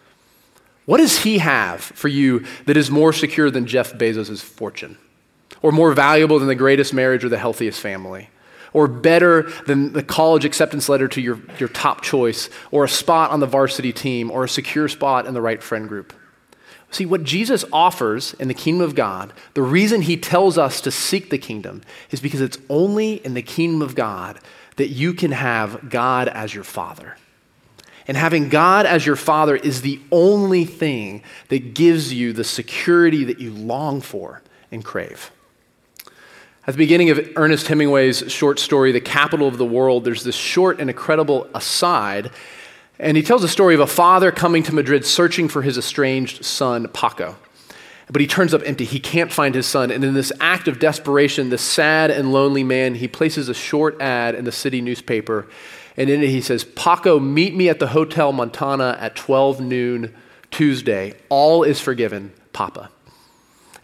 What 0.84 0.98
does 0.98 1.24
he 1.24 1.38
have 1.38 1.80
for 1.80 2.08
you 2.08 2.44
that 2.66 2.76
is 2.76 2.90
more 2.90 3.12
secure 3.12 3.50
than 3.50 3.66
Jeff 3.66 3.94
Bezos' 3.94 4.42
fortune? 4.42 4.98
Or 5.62 5.72
more 5.72 5.92
valuable 5.92 6.38
than 6.38 6.48
the 6.48 6.54
greatest 6.54 6.92
marriage 6.92 7.24
or 7.24 7.28
the 7.28 7.38
healthiest 7.38 7.80
family, 7.80 8.30
or 8.72 8.86
better 8.86 9.50
than 9.66 9.92
the 9.92 10.02
college 10.02 10.44
acceptance 10.44 10.88
letter 10.88 11.08
to 11.08 11.20
your, 11.20 11.40
your 11.58 11.68
top 11.68 12.02
choice, 12.02 12.50
or 12.70 12.84
a 12.84 12.88
spot 12.88 13.30
on 13.30 13.40
the 13.40 13.46
varsity 13.46 13.92
team, 13.92 14.30
or 14.30 14.44
a 14.44 14.48
secure 14.48 14.88
spot 14.88 15.26
in 15.26 15.34
the 15.34 15.40
right 15.40 15.62
friend 15.62 15.88
group. 15.88 16.12
See, 16.90 17.06
what 17.06 17.24
Jesus 17.24 17.64
offers 17.72 18.34
in 18.34 18.48
the 18.48 18.54
kingdom 18.54 18.82
of 18.82 18.94
God, 18.94 19.32
the 19.54 19.62
reason 19.62 20.02
he 20.02 20.16
tells 20.16 20.56
us 20.56 20.80
to 20.82 20.90
seek 20.90 21.30
the 21.30 21.38
kingdom 21.38 21.82
is 22.10 22.20
because 22.20 22.40
it's 22.40 22.58
only 22.70 23.14
in 23.24 23.34
the 23.34 23.42
kingdom 23.42 23.82
of 23.82 23.94
God 23.94 24.38
that 24.76 24.88
you 24.88 25.12
can 25.12 25.32
have 25.32 25.90
God 25.90 26.28
as 26.28 26.54
your 26.54 26.64
father. 26.64 27.16
And 28.06 28.16
having 28.16 28.48
God 28.48 28.86
as 28.86 29.04
your 29.04 29.16
father 29.16 29.56
is 29.56 29.82
the 29.82 30.00
only 30.12 30.64
thing 30.64 31.24
that 31.48 31.74
gives 31.74 32.12
you 32.12 32.32
the 32.32 32.44
security 32.44 33.24
that 33.24 33.40
you 33.40 33.50
long 33.50 34.00
for 34.00 34.42
and 34.70 34.84
crave. 34.84 35.32
At 36.66 36.74
the 36.74 36.78
beginning 36.78 37.10
of 37.10 37.20
Ernest 37.36 37.68
Hemingway's 37.68 38.24
short 38.32 38.58
story, 38.58 38.90
The 38.90 39.00
Capital 39.00 39.46
of 39.46 39.56
the 39.56 39.64
World, 39.64 40.04
there's 40.04 40.24
this 40.24 40.34
short 40.34 40.80
and 40.80 40.90
incredible 40.90 41.48
aside. 41.54 42.32
And 42.98 43.16
he 43.16 43.22
tells 43.22 43.44
a 43.44 43.48
story 43.48 43.76
of 43.76 43.80
a 43.80 43.86
father 43.86 44.32
coming 44.32 44.64
to 44.64 44.74
Madrid 44.74 45.04
searching 45.04 45.46
for 45.46 45.62
his 45.62 45.78
estranged 45.78 46.44
son, 46.44 46.88
Paco. 46.88 47.36
But 48.10 48.20
he 48.20 48.26
turns 48.26 48.52
up 48.52 48.62
empty. 48.66 48.84
He 48.84 48.98
can't 48.98 49.32
find 49.32 49.54
his 49.54 49.66
son. 49.66 49.92
And 49.92 50.02
in 50.02 50.14
this 50.14 50.32
act 50.40 50.66
of 50.66 50.80
desperation, 50.80 51.50
this 51.50 51.62
sad 51.62 52.10
and 52.10 52.32
lonely 52.32 52.64
man, 52.64 52.96
he 52.96 53.06
places 53.06 53.48
a 53.48 53.54
short 53.54 54.00
ad 54.00 54.34
in 54.34 54.44
the 54.44 54.50
city 54.50 54.80
newspaper. 54.80 55.46
And 55.96 56.10
in 56.10 56.20
it, 56.20 56.30
he 56.30 56.40
says, 56.40 56.64
Paco, 56.64 57.20
meet 57.20 57.54
me 57.54 57.68
at 57.68 57.78
the 57.78 57.88
Hotel 57.88 58.32
Montana 58.32 58.98
at 59.00 59.14
12 59.14 59.60
noon 59.60 60.12
Tuesday. 60.50 61.14
All 61.28 61.62
is 61.62 61.80
forgiven, 61.80 62.32
Papa. 62.52 62.90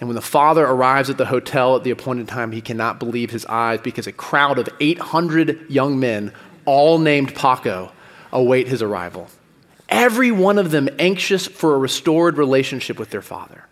And 0.03 0.09
when 0.09 0.17
the 0.17 0.21
father 0.21 0.67
arrives 0.67 1.11
at 1.11 1.17
the 1.17 1.27
hotel 1.27 1.77
at 1.77 1.85
the 1.85 1.93
appointed 1.93 2.27
time, 2.27 2.51
he 2.51 2.61
cannot 2.61 2.99
believe 2.99 3.31
his 3.31 3.47
eyes 3.47 3.79
because 3.81 4.09
a 4.09 4.13
crowd 4.13 4.59
of 4.59 4.69
800 4.81 5.71
young 5.71 6.01
men, 6.01 6.33
all 6.65 6.99
named 6.99 7.37
Paco, 7.37 7.93
await 8.33 8.67
his 8.67 8.83
arrival. 8.83 9.29
Every 9.89 10.33
one 10.33 10.59
of 10.59 10.73
them 10.73 10.89
anxious 10.99 11.47
for 11.47 11.77
a 11.77 11.79
restored 11.79 12.37
relationship 12.37 12.99
with 12.99 13.11
their 13.11 13.23
father. 13.23 13.67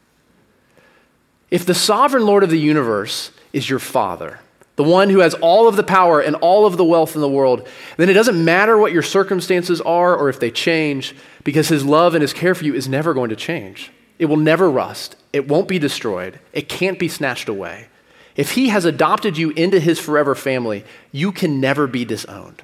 If 1.51 1.67
the 1.67 1.75
sovereign 1.75 2.25
Lord 2.25 2.45
of 2.45 2.51
the 2.51 2.61
universe 2.61 3.33
is 3.53 3.69
your 3.69 3.81
father, 3.81 4.39
the 4.77 4.85
one 4.85 5.11
who 5.11 5.19
has 5.19 5.35
all 5.35 5.67
of 5.67 5.75
the 5.75 5.83
power 5.83 6.21
and 6.21 6.37
all 6.37 6.65
of 6.65 6.77
the 6.77 6.85
wealth 6.85 7.17
in 7.17 7.23
the 7.23 7.29
world, 7.29 7.67
then 7.97 8.09
it 8.09 8.13
doesn't 8.13 8.45
matter 8.45 8.79
what 8.79 8.93
your 8.93 9.03
circumstances 9.03 9.81
are 9.81 10.15
or 10.15 10.29
if 10.29 10.39
they 10.39 10.53
change, 10.53 11.13
because 11.43 11.67
his 11.67 11.85
love 11.85 12.15
and 12.15 12.23
his 12.23 12.33
care 12.33 12.55
for 12.55 12.65
you 12.65 12.75
is 12.75 12.87
never 12.87 13.15
going 13.15 13.31
to 13.31 13.37
change. 13.37 13.91
It 14.21 14.27
will 14.27 14.37
never 14.37 14.71
rust. 14.71 15.17
It 15.33 15.49
won't 15.49 15.67
be 15.67 15.79
destroyed. 15.79 16.39
It 16.53 16.69
can't 16.69 16.99
be 16.99 17.09
snatched 17.09 17.49
away. 17.49 17.89
If 18.37 18.53
he 18.53 18.69
has 18.69 18.85
adopted 18.85 19.39
you 19.39 19.51
into 19.53 19.81
his 19.81 19.99
forever 19.99 20.35
family, 20.35 20.85
you 21.11 21.33
can 21.33 21.59
never 21.59 21.87
be 21.87 22.05
disowned. 22.05 22.63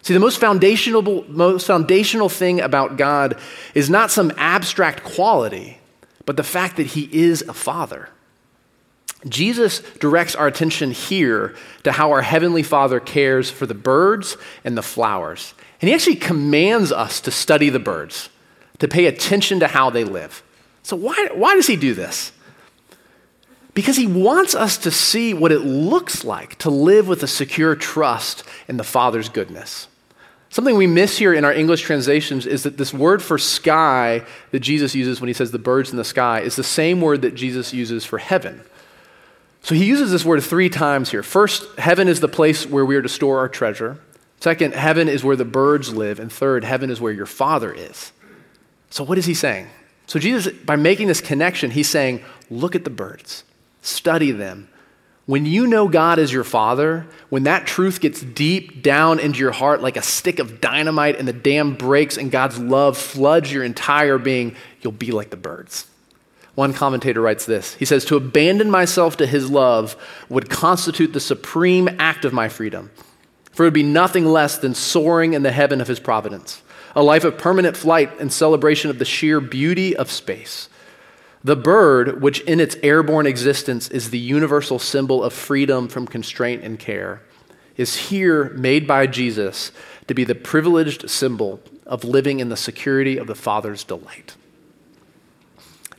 See, 0.00 0.14
the 0.14 0.20
most 0.20 0.40
foundational, 0.40 1.26
most 1.28 1.66
foundational 1.66 2.30
thing 2.30 2.62
about 2.62 2.96
God 2.96 3.38
is 3.74 3.90
not 3.90 4.10
some 4.10 4.32
abstract 4.38 5.04
quality, 5.04 5.78
but 6.24 6.38
the 6.38 6.42
fact 6.42 6.78
that 6.78 6.86
he 6.86 7.06
is 7.12 7.42
a 7.42 7.52
father. 7.52 8.08
Jesus 9.28 9.80
directs 10.00 10.34
our 10.34 10.46
attention 10.46 10.92
here 10.92 11.54
to 11.82 11.92
how 11.92 12.12
our 12.12 12.22
Heavenly 12.22 12.62
Father 12.62 12.98
cares 12.98 13.50
for 13.50 13.66
the 13.66 13.74
birds 13.74 14.38
and 14.64 14.74
the 14.74 14.82
flowers. 14.82 15.52
And 15.82 15.88
he 15.88 15.94
actually 15.94 16.16
commands 16.16 16.92
us 16.92 17.20
to 17.20 17.30
study 17.30 17.68
the 17.68 17.78
birds, 17.78 18.30
to 18.78 18.88
pay 18.88 19.04
attention 19.04 19.60
to 19.60 19.66
how 19.66 19.90
they 19.90 20.04
live. 20.04 20.42
So, 20.82 20.96
why, 20.96 21.28
why 21.34 21.54
does 21.54 21.66
he 21.66 21.76
do 21.76 21.94
this? 21.94 22.32
Because 23.74 23.96
he 23.96 24.06
wants 24.06 24.54
us 24.54 24.78
to 24.78 24.90
see 24.90 25.34
what 25.34 25.52
it 25.52 25.60
looks 25.60 26.24
like 26.24 26.56
to 26.58 26.70
live 26.70 27.06
with 27.06 27.22
a 27.22 27.28
secure 27.28 27.76
trust 27.76 28.42
in 28.66 28.76
the 28.76 28.84
Father's 28.84 29.28
goodness. 29.28 29.88
Something 30.50 30.76
we 30.76 30.86
miss 30.86 31.18
here 31.18 31.34
in 31.34 31.44
our 31.44 31.52
English 31.52 31.82
translations 31.82 32.46
is 32.46 32.62
that 32.62 32.78
this 32.78 32.94
word 32.94 33.22
for 33.22 33.36
sky 33.36 34.22
that 34.50 34.60
Jesus 34.60 34.94
uses 34.94 35.20
when 35.20 35.28
he 35.28 35.34
says 35.34 35.50
the 35.50 35.58
birds 35.58 35.90
in 35.90 35.96
the 35.96 36.04
sky 36.04 36.40
is 36.40 36.56
the 36.56 36.64
same 36.64 37.00
word 37.00 37.22
that 37.22 37.34
Jesus 37.34 37.74
uses 37.74 38.04
for 38.04 38.18
heaven. 38.18 38.62
So 39.62 39.74
he 39.74 39.84
uses 39.84 40.10
this 40.10 40.24
word 40.24 40.42
three 40.42 40.70
times 40.70 41.10
here. 41.10 41.22
First, 41.22 41.78
heaven 41.78 42.08
is 42.08 42.20
the 42.20 42.28
place 42.28 42.66
where 42.66 42.84
we 42.84 42.96
are 42.96 43.02
to 43.02 43.08
store 43.08 43.38
our 43.38 43.48
treasure. 43.48 43.98
Second, 44.40 44.72
heaven 44.72 45.08
is 45.08 45.22
where 45.22 45.36
the 45.36 45.44
birds 45.44 45.94
live. 45.94 46.18
And 46.18 46.32
third, 46.32 46.64
heaven 46.64 46.90
is 46.90 47.00
where 47.00 47.12
your 47.12 47.26
Father 47.26 47.72
is. 47.72 48.12
So 48.88 49.04
what 49.04 49.18
is 49.18 49.26
he 49.26 49.34
saying? 49.34 49.68
So, 50.08 50.18
Jesus, 50.18 50.50
by 50.64 50.76
making 50.76 51.08
this 51.08 51.20
connection, 51.20 51.70
he's 51.70 51.88
saying, 51.88 52.24
look 52.48 52.74
at 52.74 52.84
the 52.84 52.90
birds, 52.90 53.44
study 53.82 54.30
them, 54.30 54.70
When 55.26 55.44
you 55.44 55.66
know 55.66 55.86
God 55.86 56.18
is 56.18 56.32
your 56.32 56.44
Father, 56.44 57.06
when 57.28 57.42
that 57.42 57.66
truth 57.66 58.00
gets 58.00 58.22
deep 58.22 58.82
down 58.82 59.20
into 59.20 59.40
your 59.40 59.52
heart 59.52 59.82
like 59.82 59.98
a 59.98 60.02
stick 60.02 60.38
of 60.38 60.62
dynamite 60.62 61.16
and 61.16 61.28
the 61.28 61.34
dam 61.34 61.74
breaks 61.74 62.16
and 62.16 62.30
God's 62.30 62.58
love 62.58 62.96
floods 62.96 63.52
your 63.52 63.62
entire 63.62 64.16
being, 64.16 64.56
you'll 64.80 64.94
be 64.94 65.12
like 65.12 65.28
the 65.28 65.36
birds. 65.36 65.86
One 66.54 66.72
commentator 66.72 67.20
writes 67.20 67.44
this. 67.44 67.74
He 67.74 67.84
says, 67.84 68.06
To 68.06 68.16
abandon 68.16 68.70
myself 68.70 69.18
to 69.18 69.26
his 69.26 69.50
love 69.50 69.94
would 70.30 70.48
constitute 70.48 71.12
the 71.12 71.20
supreme 71.20 71.90
act 71.98 72.24
of 72.24 72.32
my 72.32 72.48
freedom, 72.48 72.90
for 73.52 73.64
it 73.64 73.66
would 73.66 73.74
be 73.74 73.82
nothing 73.82 74.24
less 74.24 74.56
than 74.56 74.74
soaring 74.74 75.34
in 75.34 75.42
the 75.42 75.52
heaven 75.52 75.82
of 75.82 75.86
his 75.86 76.00
providence, 76.00 76.62
a 76.94 77.02
life 77.02 77.24
of 77.24 77.38
permanent 77.38 77.76
flight 77.76 78.18
and 78.20 78.32
celebration 78.32 78.90
of 78.90 78.98
the 78.98 79.04
sheer 79.04 79.40
beauty 79.40 79.96
of 79.96 80.10
space. 80.10 80.68
The 81.44 81.56
bird, 81.56 82.20
which 82.20 82.40
in 82.40 82.60
its 82.60 82.76
airborne 82.82 83.26
existence 83.26 83.88
is 83.88 84.10
the 84.10 84.18
universal 84.18 84.78
symbol 84.78 85.22
of 85.22 85.32
freedom 85.32 85.88
from 85.88 86.06
constraint 86.06 86.64
and 86.64 86.78
care, 86.78 87.22
is 87.76 87.96
here 88.08 88.50
made 88.50 88.86
by 88.86 89.06
Jesus 89.06 89.70
to 90.08 90.14
be 90.14 90.24
the 90.24 90.34
privileged 90.34 91.08
symbol 91.08 91.60
of 91.86 92.04
living 92.04 92.40
in 92.40 92.48
the 92.48 92.56
security 92.56 93.16
of 93.16 93.28
the 93.28 93.34
Father's 93.34 93.84
delight. 93.84 94.34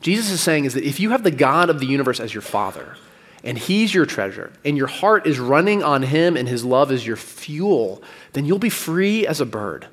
Jesus 0.02 0.30
is 0.30 0.42
saying 0.42 0.66
is 0.66 0.74
that 0.74 0.84
if 0.84 1.00
you 1.00 1.12
have 1.12 1.24
the 1.24 1.32
God 1.32 1.70
of 1.70 1.80
the 1.80 1.86
universe 1.86 2.20
as 2.20 2.34
your 2.34 2.42
Father, 2.42 2.98
and 3.44 3.58
He's 3.58 3.94
your 3.94 4.06
treasure, 4.06 4.52
and 4.66 4.78
your 4.78 4.88
heart 4.88 5.26
is 5.26 5.40
running 5.40 5.84
on 5.84 6.04
Him 6.04 6.36
and 6.36 6.48
His 6.48 6.66
love 6.66 6.92
is 6.92 7.08
your 7.08 7.16
fuel, 7.16 8.04
then 8.34 8.46
you'll 8.46 8.60
be 8.60 8.70
free 8.70 9.26
as 9.26 9.40
a 9.40 9.46
bird. 9.46 9.88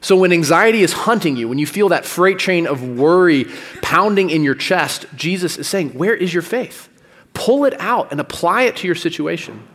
So 0.00 0.16
when 0.16 0.32
anxiety 0.32 0.82
is 0.82 0.92
hunting 0.92 1.36
you, 1.36 1.48
when 1.48 1.58
you 1.58 1.66
feel 1.66 1.88
that 1.88 2.04
freight 2.04 2.38
train 2.38 2.66
of 2.66 2.82
worry 2.82 3.46
pounding 3.82 4.30
in 4.30 4.44
your 4.44 4.54
chest, 4.54 5.06
Jesus 5.16 5.58
is 5.58 5.68
saying, 5.68 5.90
Where 5.90 6.14
is 6.14 6.32
your 6.32 6.42
faith? 6.42 6.88
Pull 7.34 7.64
it 7.64 7.74
out 7.80 8.10
and 8.10 8.20
apply 8.20 8.62
it 8.62 8.76
to 8.76 8.86
your 8.86 8.94
situation. 8.96 9.66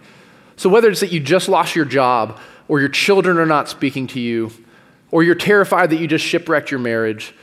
So 0.55 0.69
whether 0.69 0.89
it's 0.89 0.99
that 1.01 1.11
you 1.11 1.19
just 1.19 1.49
lost 1.49 1.75
your 1.75 1.85
job, 1.85 2.39
or 2.67 2.79
your 2.79 2.89
children 2.89 3.37
are 3.37 3.45
not 3.45 3.69
speaking 3.69 4.07
to 4.07 4.19
you, 4.19 4.51
or 5.11 5.23
you're 5.23 5.35
terrified 5.35 5.89
that 5.89 5.97
you 5.97 6.07
just 6.07 6.25
shipwrecked 6.25 6.71
your 6.71 6.79
marriage, 6.79 7.33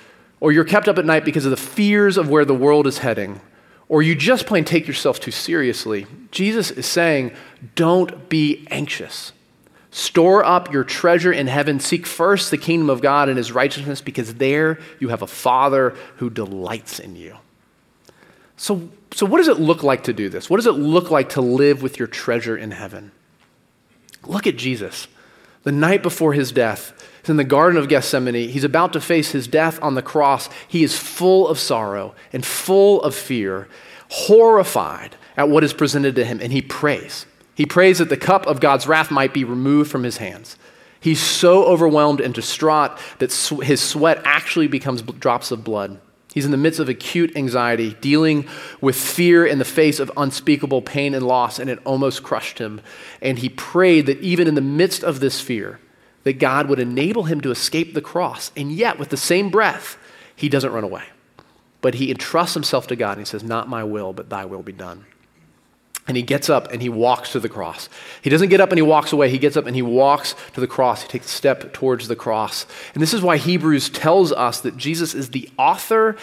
or 0.41 0.53
you're 0.53 0.65
kept 0.65 0.89
up 0.89 0.99
at 0.99 1.05
night 1.05 1.25
because 1.25 1.45
of 1.45 1.51
the 1.51 1.57
fears 1.57 2.17
of 2.17 2.29
where 2.29 2.45
the 2.45 2.55
world 2.55 2.87
is 2.87 2.99
heading, 2.99 3.41
or 3.89 4.03
you 4.03 4.15
just 4.15 4.47
plain 4.47 4.65
take 4.65 4.87
yourself 4.87 5.21
too 5.21 5.31
seriously, 5.31 6.07
Jesus 6.31 6.71
is 6.71 6.87
saying, 6.87 7.33
Don't 7.75 8.29
be 8.29 8.67
anxious. 8.71 9.33
Store 9.91 10.45
up 10.45 10.73
your 10.73 10.85
treasure 10.85 11.33
in 11.33 11.49
heaven. 11.49 11.81
Seek 11.81 12.07
first 12.07 12.51
the 12.51 12.59
kingdom 12.59 12.89
of 12.89 13.01
God 13.01 13.29
and 13.29 13.37
his 13.37 13.51
righteousness, 13.51 14.01
because 14.01 14.35
there 14.35 14.79
you 15.01 15.09
have 15.09 15.23
a 15.23 15.27
Father 15.27 15.97
who 16.17 16.31
delights 16.31 17.01
in 17.01 17.17
you. 17.17 17.37
So, 18.57 18.89
so, 19.13 19.27
what 19.27 19.39
does 19.39 19.49
it 19.49 19.59
look 19.59 19.83
like 19.83 20.05
to 20.05 20.13
do 20.13 20.29
this? 20.29 20.49
What 20.49 20.59
does 20.59 20.67
it 20.67 20.73
look 20.73 21.11
like 21.11 21.31
to 21.31 21.41
live 21.41 21.83
with 21.83 21.99
your 21.99 22.07
treasure 22.07 22.57
in 22.57 22.71
heaven? 22.71 23.11
Look 24.27 24.47
at 24.47 24.57
Jesus. 24.57 25.09
The 25.63 25.73
night 25.73 26.03
before 26.03 26.35
his 26.35 26.53
death, 26.53 26.93
he's 27.21 27.31
in 27.31 27.37
the 27.37 27.45
Garden 27.45 27.79
of 27.79 27.89
Gethsemane. 27.89 28.49
He's 28.49 28.65
about 28.65 28.93
to 28.93 29.01
face 29.01 29.33
his 29.33 29.49
death 29.49 29.83
on 29.83 29.95
the 29.95 30.03
cross. 30.03 30.49
He 30.69 30.85
is 30.85 30.97
full 30.97 31.49
of 31.49 31.59
sorrow 31.59 32.15
and 32.33 32.45
full 32.45 33.03
of 33.03 33.15
fear, 33.15 33.69
horrified 34.09 35.17
at 35.37 35.49
what 35.49 35.65
is 35.65 35.73
presented 35.73 36.15
to 36.17 36.25
him, 36.25 36.41
and 36.41 36.53
he 36.53 36.63
prays. 36.63 37.27
He 37.61 37.67
prays 37.67 37.99
that 37.99 38.09
the 38.09 38.17
cup 38.17 38.47
of 38.47 38.59
God's 38.59 38.87
wrath 38.87 39.11
might 39.11 39.35
be 39.35 39.45
removed 39.45 39.91
from 39.91 40.03
his 40.03 40.17
hands. 40.17 40.57
He's 40.99 41.21
so 41.21 41.65
overwhelmed 41.65 42.19
and 42.19 42.33
distraught 42.33 42.99
that 43.19 43.31
his 43.63 43.83
sweat 43.83 44.23
actually 44.25 44.67
becomes 44.67 45.03
drops 45.03 45.51
of 45.51 45.63
blood. 45.63 46.01
He's 46.33 46.47
in 46.47 46.53
the 46.53 46.57
midst 46.57 46.81
of 46.81 46.89
acute 46.89 47.37
anxiety, 47.37 47.99
dealing 48.01 48.49
with 48.81 48.97
fear 48.97 49.45
in 49.45 49.59
the 49.59 49.67
face 49.67 50.01
of 50.01 50.11
unspeakable 50.17 50.81
pain 50.81 51.13
and 51.13 51.27
loss, 51.27 51.59
and 51.59 51.69
it 51.69 51.81
almost 51.85 52.23
crushed 52.23 52.59
him. 52.59 52.81
And 53.21 53.39
he 53.39 53.51
prayed 53.51 54.07
that 54.07 54.21
even 54.21 54.49
in 54.49 54.55
the 54.55 54.63
midst 54.63 55.05
of 55.05 55.21
this 55.21 55.43
fear, 55.43 55.81
that 56.25 56.39
God 56.39 56.67
would 56.67 56.81
enable 56.81 57.25
him 57.25 57.43
to 57.43 57.51
escape 57.51 57.93
the 57.93 58.01
cross. 58.01 58.53
And 58.57 58.73
yet, 58.73 58.99
with 58.99 59.11
the 59.11 59.19
same 59.19 59.51
breath, 59.51 59.99
he 60.35 60.49
doesn't 60.49 60.73
run 60.73 60.85
away. 60.85 61.05
But 61.83 61.97
he 61.97 62.11
entrusts 62.11 62.55
himself 62.55 62.87
to 62.87 62.97
God 62.97 63.19
and 63.19 63.21
he 63.21 63.31
says, 63.31 63.45
Not 63.45 63.69
my 63.69 63.85
will, 63.85 64.15
but 64.15 64.31
thy 64.31 64.47
will 64.47 64.63
be 64.63 64.73
done. 64.73 65.05
And 66.09 66.17
he 66.17 66.23
gets 66.23 66.51
up 66.51 66.73
and 66.73 66.83
he 66.83 66.89
walks 66.89 67.33
to 67.33 67.41
the 67.41 67.49
cross. 67.49 67.89
He 68.23 68.31
doesn't 68.31 68.49
get 68.49 68.61
up 68.61 68.71
and 68.71 68.79
he 68.79 68.83
walks 68.83 69.13
away. 69.13 69.31
He 69.31 69.39
gets 69.39 69.57
up 69.57 69.67
and 69.67 69.77
he 69.77 69.83
walks 69.83 70.35
to 70.55 70.61
the 70.61 70.67
cross. 70.67 71.03
He 71.03 71.09
takes 71.09 71.27
a 71.27 71.29
step 71.29 71.73
towards 71.73 72.09
the 72.09 72.17
cross. 72.17 72.67
And 72.95 73.03
this 73.03 73.15
is 73.15 73.23
why 73.23 73.37
Hebrews 73.37 73.91
tells 73.91 74.33
us 74.33 74.61
that 74.63 74.77
Jesus 74.77 75.15
is 75.15 75.31
the 75.31 75.49
author 75.57 76.17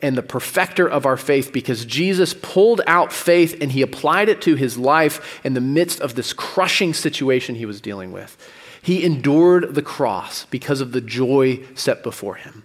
and 0.00 0.16
the 0.16 0.22
perfecter 0.22 0.88
of 0.88 1.06
our 1.06 1.16
faith 1.16 1.52
because 1.52 1.84
Jesus 1.84 2.34
pulled 2.34 2.80
out 2.86 3.12
faith 3.12 3.56
and 3.60 3.72
he 3.72 3.82
applied 3.82 4.28
it 4.28 4.42
to 4.42 4.54
his 4.54 4.76
life 4.76 5.40
in 5.44 5.54
the 5.54 5.60
midst 5.60 6.00
of 6.00 6.14
this 6.14 6.32
crushing 6.32 6.92
situation 6.92 7.54
he 7.54 7.66
was 7.66 7.80
dealing 7.80 8.12
with. 8.12 8.36
He 8.82 9.02
endured 9.02 9.74
the 9.74 9.82
cross 9.82 10.44
because 10.46 10.82
of 10.82 10.92
the 10.92 11.00
joy 11.00 11.64
set 11.74 12.02
before 12.02 12.34
him. 12.34 12.64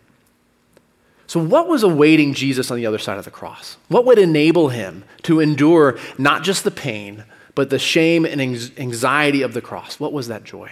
So, 1.30 1.40
what 1.40 1.68
was 1.68 1.84
awaiting 1.84 2.34
Jesus 2.34 2.72
on 2.72 2.78
the 2.78 2.88
other 2.88 2.98
side 2.98 3.20
of 3.20 3.24
the 3.24 3.30
cross? 3.30 3.78
What 3.88 4.04
would 4.04 4.18
enable 4.18 4.70
him 4.70 5.04
to 5.22 5.40
endure 5.40 6.00
not 6.18 6.42
just 6.42 6.64
the 6.64 6.72
pain, 6.72 7.24
but 7.54 7.70
the 7.70 7.78
shame 7.78 8.26
and 8.26 8.42
anxiety 8.42 9.44
of 9.44 9.54
the 9.54 9.62
cross? 9.62 10.00
What 10.00 10.12
was 10.12 10.28
that 10.30 10.44
joy? 10.44 10.72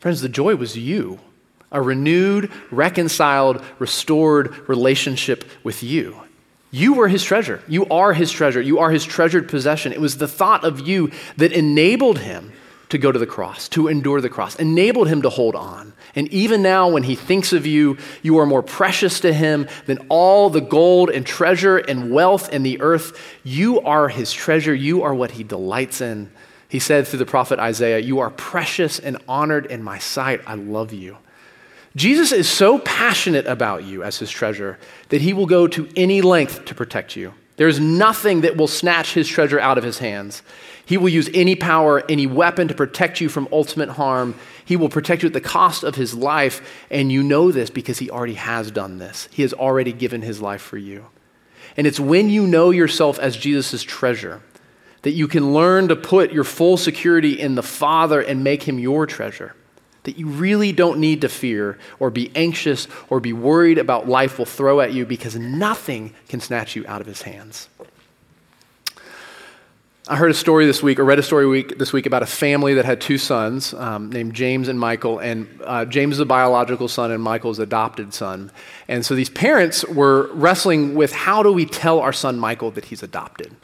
Friends, 0.00 0.22
the 0.22 0.28
joy 0.28 0.56
was 0.56 0.76
you 0.76 1.20
a 1.70 1.80
renewed, 1.80 2.50
reconciled, 2.72 3.62
restored 3.78 4.68
relationship 4.68 5.44
with 5.62 5.84
you. 5.84 6.16
You 6.72 6.94
were 6.94 7.06
his 7.06 7.22
treasure. 7.22 7.62
You 7.68 7.86
are 7.86 8.14
his 8.14 8.32
treasure. 8.32 8.60
You 8.60 8.80
are 8.80 8.90
his 8.90 9.04
treasured 9.04 9.48
possession. 9.48 9.92
It 9.92 10.00
was 10.00 10.16
the 10.16 10.26
thought 10.26 10.64
of 10.64 10.80
you 10.80 11.12
that 11.36 11.52
enabled 11.52 12.18
him 12.18 12.52
to 12.88 12.98
go 12.98 13.12
to 13.12 13.18
the 13.18 13.26
cross, 13.26 13.68
to 13.70 13.88
endure 13.88 14.20
the 14.20 14.28
cross, 14.28 14.56
enabled 14.56 15.08
him 15.08 15.22
to 15.22 15.28
hold 15.28 15.54
on. 15.54 15.92
And 16.14 16.28
even 16.28 16.62
now, 16.62 16.88
when 16.88 17.02
he 17.02 17.14
thinks 17.14 17.52
of 17.52 17.66
you, 17.66 17.98
you 18.22 18.38
are 18.38 18.46
more 18.46 18.62
precious 18.62 19.20
to 19.20 19.32
him 19.32 19.68
than 19.86 19.98
all 20.08 20.48
the 20.50 20.60
gold 20.60 21.10
and 21.10 21.26
treasure 21.26 21.76
and 21.76 22.10
wealth 22.10 22.52
in 22.52 22.62
the 22.62 22.80
earth. 22.80 23.20
You 23.44 23.80
are 23.80 24.08
his 24.08 24.32
treasure. 24.32 24.74
You 24.74 25.02
are 25.02 25.14
what 25.14 25.32
he 25.32 25.44
delights 25.44 26.00
in. 26.00 26.30
He 26.68 26.78
said 26.78 27.06
through 27.06 27.20
the 27.20 27.26
prophet 27.26 27.58
Isaiah, 27.58 27.98
You 27.98 28.20
are 28.20 28.30
precious 28.30 28.98
and 28.98 29.18
honored 29.28 29.66
in 29.66 29.82
my 29.82 29.98
sight. 29.98 30.40
I 30.46 30.54
love 30.54 30.92
you. 30.92 31.18
Jesus 31.96 32.32
is 32.32 32.48
so 32.48 32.78
passionate 32.78 33.46
about 33.46 33.84
you 33.84 34.02
as 34.02 34.18
his 34.18 34.30
treasure 34.30 34.78
that 35.08 35.20
he 35.20 35.32
will 35.32 35.46
go 35.46 35.66
to 35.66 35.88
any 35.96 36.20
length 36.20 36.66
to 36.66 36.74
protect 36.74 37.16
you. 37.16 37.34
There 37.58 37.68
is 37.68 37.80
nothing 37.80 38.42
that 38.42 38.56
will 38.56 38.68
snatch 38.68 39.14
his 39.14 39.28
treasure 39.28 39.58
out 39.58 39.78
of 39.78 39.84
his 39.84 39.98
hands. 39.98 40.42
He 40.86 40.96
will 40.96 41.08
use 41.08 41.28
any 41.34 41.56
power, 41.56 42.02
any 42.08 42.24
weapon 42.26 42.68
to 42.68 42.74
protect 42.74 43.20
you 43.20 43.28
from 43.28 43.48
ultimate 43.52 43.90
harm. 43.90 44.36
He 44.64 44.76
will 44.76 44.88
protect 44.88 45.22
you 45.22 45.26
at 45.26 45.32
the 45.32 45.40
cost 45.40 45.82
of 45.82 45.96
his 45.96 46.14
life, 46.14 46.62
and 46.88 47.10
you 47.12 47.22
know 47.22 47.50
this 47.50 47.68
because 47.68 47.98
he 47.98 48.10
already 48.10 48.34
has 48.34 48.70
done 48.70 48.98
this. 48.98 49.28
He 49.32 49.42
has 49.42 49.52
already 49.52 49.92
given 49.92 50.22
his 50.22 50.40
life 50.40 50.62
for 50.62 50.78
you. 50.78 51.06
And 51.76 51.86
it's 51.86 52.00
when 52.00 52.30
you 52.30 52.46
know 52.46 52.70
yourself 52.70 53.18
as 53.18 53.36
Jesus' 53.36 53.82
treasure 53.82 54.40
that 55.02 55.10
you 55.10 55.26
can 55.26 55.52
learn 55.52 55.88
to 55.88 55.96
put 55.96 56.32
your 56.32 56.44
full 56.44 56.76
security 56.76 57.38
in 57.38 57.56
the 57.56 57.62
Father 57.62 58.20
and 58.20 58.44
make 58.44 58.62
him 58.62 58.78
your 58.78 59.04
treasure. 59.04 59.54
That 60.04 60.18
you 60.18 60.28
really 60.28 60.72
don't 60.72 60.98
need 60.98 61.20
to 61.22 61.28
fear 61.28 61.78
or 61.98 62.10
be 62.10 62.30
anxious 62.34 62.88
or 63.10 63.20
be 63.20 63.32
worried 63.32 63.78
about 63.78 64.08
life 64.08 64.38
will 64.38 64.46
throw 64.46 64.80
at 64.80 64.92
you 64.92 65.04
because 65.04 65.36
nothing 65.36 66.14
can 66.28 66.40
snatch 66.40 66.76
you 66.76 66.84
out 66.86 67.00
of 67.00 67.06
his 67.06 67.22
hands. 67.22 67.68
I 70.10 70.16
heard 70.16 70.30
a 70.30 70.34
story 70.34 70.64
this 70.64 70.82
week, 70.82 70.98
or 70.98 71.04
read 71.04 71.18
a 71.18 71.22
story 71.22 71.46
week, 71.46 71.76
this 71.76 71.92
week 71.92 72.06
about 72.06 72.22
a 72.22 72.26
family 72.26 72.72
that 72.74 72.86
had 72.86 72.98
two 72.98 73.18
sons 73.18 73.74
um, 73.74 74.08
named 74.08 74.32
James 74.32 74.68
and 74.68 74.80
Michael. 74.80 75.18
And 75.18 75.46
uh, 75.62 75.84
James 75.84 76.14
is 76.14 76.20
a 76.20 76.24
biological 76.24 76.88
son, 76.88 77.10
and 77.10 77.22
Michael 77.22 77.50
is 77.50 77.58
adopted 77.58 78.14
son. 78.14 78.50
And 78.88 79.04
so 79.04 79.14
these 79.14 79.28
parents 79.28 79.84
were 79.84 80.30
wrestling 80.32 80.94
with 80.94 81.12
how 81.12 81.42
do 81.42 81.52
we 81.52 81.66
tell 81.66 82.00
our 82.00 82.14
son 82.14 82.38
Michael 82.38 82.70
that 82.70 82.86
he's 82.86 83.02
adopted? 83.02 83.54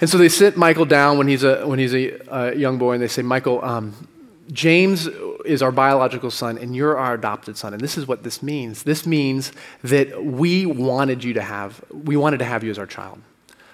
And 0.00 0.08
so 0.08 0.16
they 0.16 0.28
sit 0.28 0.56
Michael 0.56 0.84
down 0.84 1.18
when 1.18 1.26
he's 1.26 1.42
a, 1.42 1.66
when 1.66 1.80
he's 1.80 1.94
a, 1.94 2.20
a 2.28 2.54
young 2.54 2.78
boy, 2.78 2.92
and 2.92 3.02
they 3.02 3.08
say, 3.08 3.22
Michael, 3.22 3.64
um, 3.64 4.06
James 4.52 5.06
is 5.44 5.62
our 5.62 5.72
biological 5.72 6.30
son, 6.30 6.58
and 6.58 6.76
you're 6.76 6.96
our 6.96 7.14
adopted 7.14 7.56
son. 7.56 7.72
And 7.72 7.82
this 7.82 7.96
is 7.96 8.06
what 8.06 8.22
this 8.22 8.42
means. 8.42 8.82
This 8.82 9.06
means 9.06 9.52
that 9.82 10.24
we 10.24 10.66
wanted 10.66 11.24
you 11.24 11.34
to 11.34 11.42
have, 11.42 11.82
we 11.90 12.16
wanted 12.16 12.38
to 12.38 12.44
have 12.44 12.62
you 12.62 12.70
as 12.70 12.78
our 12.78 12.86
child. 12.86 13.20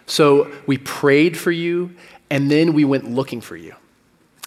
So 0.07 0.51
we 0.67 0.79
prayed 0.79 1.37
for 1.37 1.51
you, 1.51 1.95
and 2.31 2.51
then 2.51 2.73
we 2.73 2.85
went 2.85 3.11
looking 3.11 3.41
for 3.41 3.57
you. 3.57 3.75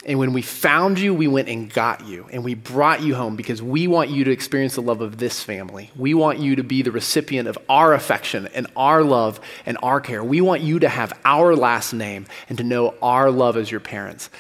And 0.04 0.18
when 0.18 0.34
we 0.34 0.42
found 0.42 0.98
you, 0.98 1.14
we 1.14 1.28
went 1.28 1.48
and 1.48 1.72
got 1.72 2.08
you, 2.08 2.28
and 2.32 2.44
we 2.44 2.56
brought 2.56 3.04
you 3.04 3.14
home 3.14 3.36
because 3.36 3.62
we 3.62 3.88
want 3.88 4.10
you 4.10 4.24
to 4.24 4.32
experience 4.32 4.74
the 4.74 4.82
love 4.82 5.02
of 5.02 5.20
this 5.20 5.44
family. 5.44 5.92
We 5.96 6.16
want 6.16 6.40
you 6.40 6.56
to 6.56 6.64
be 6.64 6.82
the 6.82 6.92
recipient 6.92 7.48
of 7.48 7.58
our 7.70 7.94
affection 7.94 8.48
and 8.56 8.66
our 8.76 9.04
love 9.04 9.40
and 9.64 9.78
our 9.84 10.02
care. 10.02 10.24
We 10.24 10.42
want 10.42 10.62
you 10.62 10.80
to 10.80 10.90
have 10.90 11.14
our 11.24 11.56
last 11.56 11.94
name 11.94 12.26
and 12.50 12.58
to 12.58 12.64
know 12.64 12.96
our 13.02 13.30
love 13.30 13.58
as 13.58 13.70
your 13.70 13.80
parents. 13.80 14.32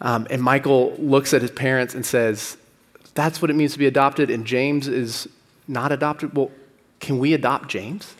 Um, 0.00 0.26
and 0.30 0.42
Michael 0.42 0.94
looks 0.98 1.34
at 1.34 1.42
his 1.42 1.50
parents 1.50 1.94
and 1.94 2.04
says, 2.04 2.56
That's 3.14 3.42
what 3.42 3.50
it 3.50 3.54
means 3.54 3.72
to 3.72 3.78
be 3.78 3.86
adopted, 3.86 4.30
and 4.30 4.46
James 4.46 4.88
is 4.88 5.28
not 5.66 5.92
adopted. 5.92 6.36
Well, 6.36 6.50
can 7.00 7.18
we 7.18 7.34
adopt 7.34 7.68
James? 7.68 8.14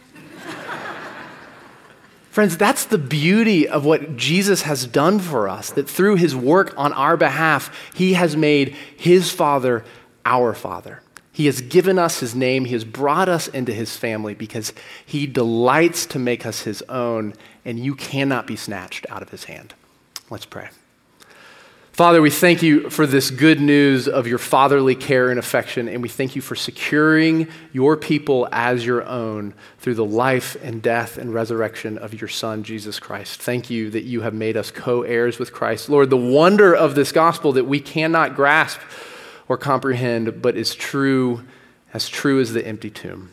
Friends, 2.31 2.57
that's 2.57 2.85
the 2.85 2.99
beauty 2.99 3.69
of 3.69 3.85
what 3.85 4.17
Jesus 4.17 4.63
has 4.63 4.87
done 4.87 5.19
for 5.19 5.49
us, 5.49 5.71
that 5.71 5.89
through 5.89 6.17
his 6.17 6.37
work 6.37 6.75
on 6.77 6.93
our 6.93 7.17
behalf, 7.17 7.93
he 7.95 8.15
has 8.15 8.37
made 8.37 8.77
his 8.97 9.31
Father 9.31 9.85
our 10.25 10.55
Father. 10.55 11.03
He 11.33 11.47
has 11.47 11.61
given 11.61 12.01
us 12.01 12.19
his 12.19 12.35
name. 12.35 12.65
He 12.65 12.73
has 12.73 12.85
brought 12.85 13.29
us 13.29 13.47
into 13.47 13.73
his 13.73 13.97
family 13.97 14.35
because 14.35 14.73
he 15.07 15.25
delights 15.25 16.05
to 16.07 16.19
make 16.19 16.45
us 16.45 16.63
his 16.63 16.83
own, 16.89 17.33
and 17.65 17.79
you 17.79 17.95
cannot 17.95 18.49
be 18.49 18.57
snatched 18.57 19.07
out 19.09 19.23
of 19.23 19.31
his 19.31 19.45
hand. 19.45 19.75
Let's 20.31 20.47
pray. 20.47 20.69
Father, 21.99 22.23
we 22.23 22.31
thank 22.31 22.63
you 22.63 22.91
for 22.91 23.09
this 23.09 23.29
good 23.29 23.61
news 23.61 24.07
of 24.07 24.29
your 24.29 24.39
fatherly 24.39 24.95
care 24.95 25.31
and 25.31 25.39
affection, 25.41 25.89
and 25.89 26.01
we 26.01 26.09
thank 26.09 26.37
you 26.37 26.41
for 26.41 26.55
securing 26.55 27.49
your 27.73 27.97
people 27.97 28.47
as 28.53 28.87
your 28.87 29.05
own 29.05 29.53
through 29.81 29.97
the 29.97 30.05
life 30.05 30.57
and 30.63 30.81
death 30.81 31.19
and 31.19 31.35
resurrection 31.35 31.99
of 31.99 32.15
your 32.15 32.29
Son, 32.29 32.63
Jesus 32.63 33.01
Christ. 33.01 33.43
Thank 33.43 33.69
you 33.69 33.91
that 33.91 34.05
you 34.05 34.21
have 34.21 34.33
made 34.33 34.57
us 34.57 34.71
co 34.71 35.03
heirs 35.03 35.41
with 35.41 35.53
Christ. 35.53 35.89
Lord, 35.89 36.09
the 36.09 36.17
wonder 36.17 36.73
of 36.73 36.95
this 36.95 37.11
gospel 37.11 37.51
that 37.55 37.67
we 37.67 37.81
cannot 37.81 38.37
grasp 38.37 38.79
or 39.49 39.59
comprehend, 39.59 40.41
but 40.41 40.57
is 40.57 40.77
true, 40.77 41.43
as 41.93 42.09
true 42.09 42.41
as 42.41 42.53
the 42.53 42.65
empty 42.65 42.91
tomb. 42.91 43.33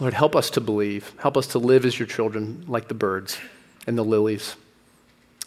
Lord, 0.00 0.14
help 0.14 0.34
us 0.34 0.50
to 0.50 0.60
believe. 0.60 1.12
Help 1.18 1.36
us 1.36 1.46
to 1.46 1.60
live 1.60 1.84
as 1.84 1.96
your 1.96 2.08
children, 2.08 2.64
like 2.66 2.88
the 2.88 2.94
birds 2.94 3.38
and 3.86 3.96
the 3.96 4.02
lilies. 4.02 4.56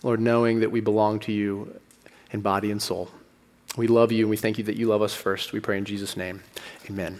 Lord, 0.02 0.22
knowing 0.22 0.62
that 0.62 0.72
we 0.72 0.80
belong 0.80 1.20
to 1.20 1.34
you 1.34 1.78
in 2.32 2.42
body 2.42 2.72
and 2.72 2.82
soul. 2.82 3.10
We 3.76 3.88
love 3.88 4.12
you 4.12 4.24
and 4.24 4.30
we 4.30 4.38
thank 4.38 4.58
you 4.58 4.64
that 4.66 4.78
you 4.78 4.88
love 4.88 5.02
us 5.02 5.14
first. 5.14 5.54
We 5.54 5.60
pray 5.60 5.78
in 5.78 5.86
Jesus' 5.86 6.18
name. 6.18 6.42
Amen. 6.90 7.20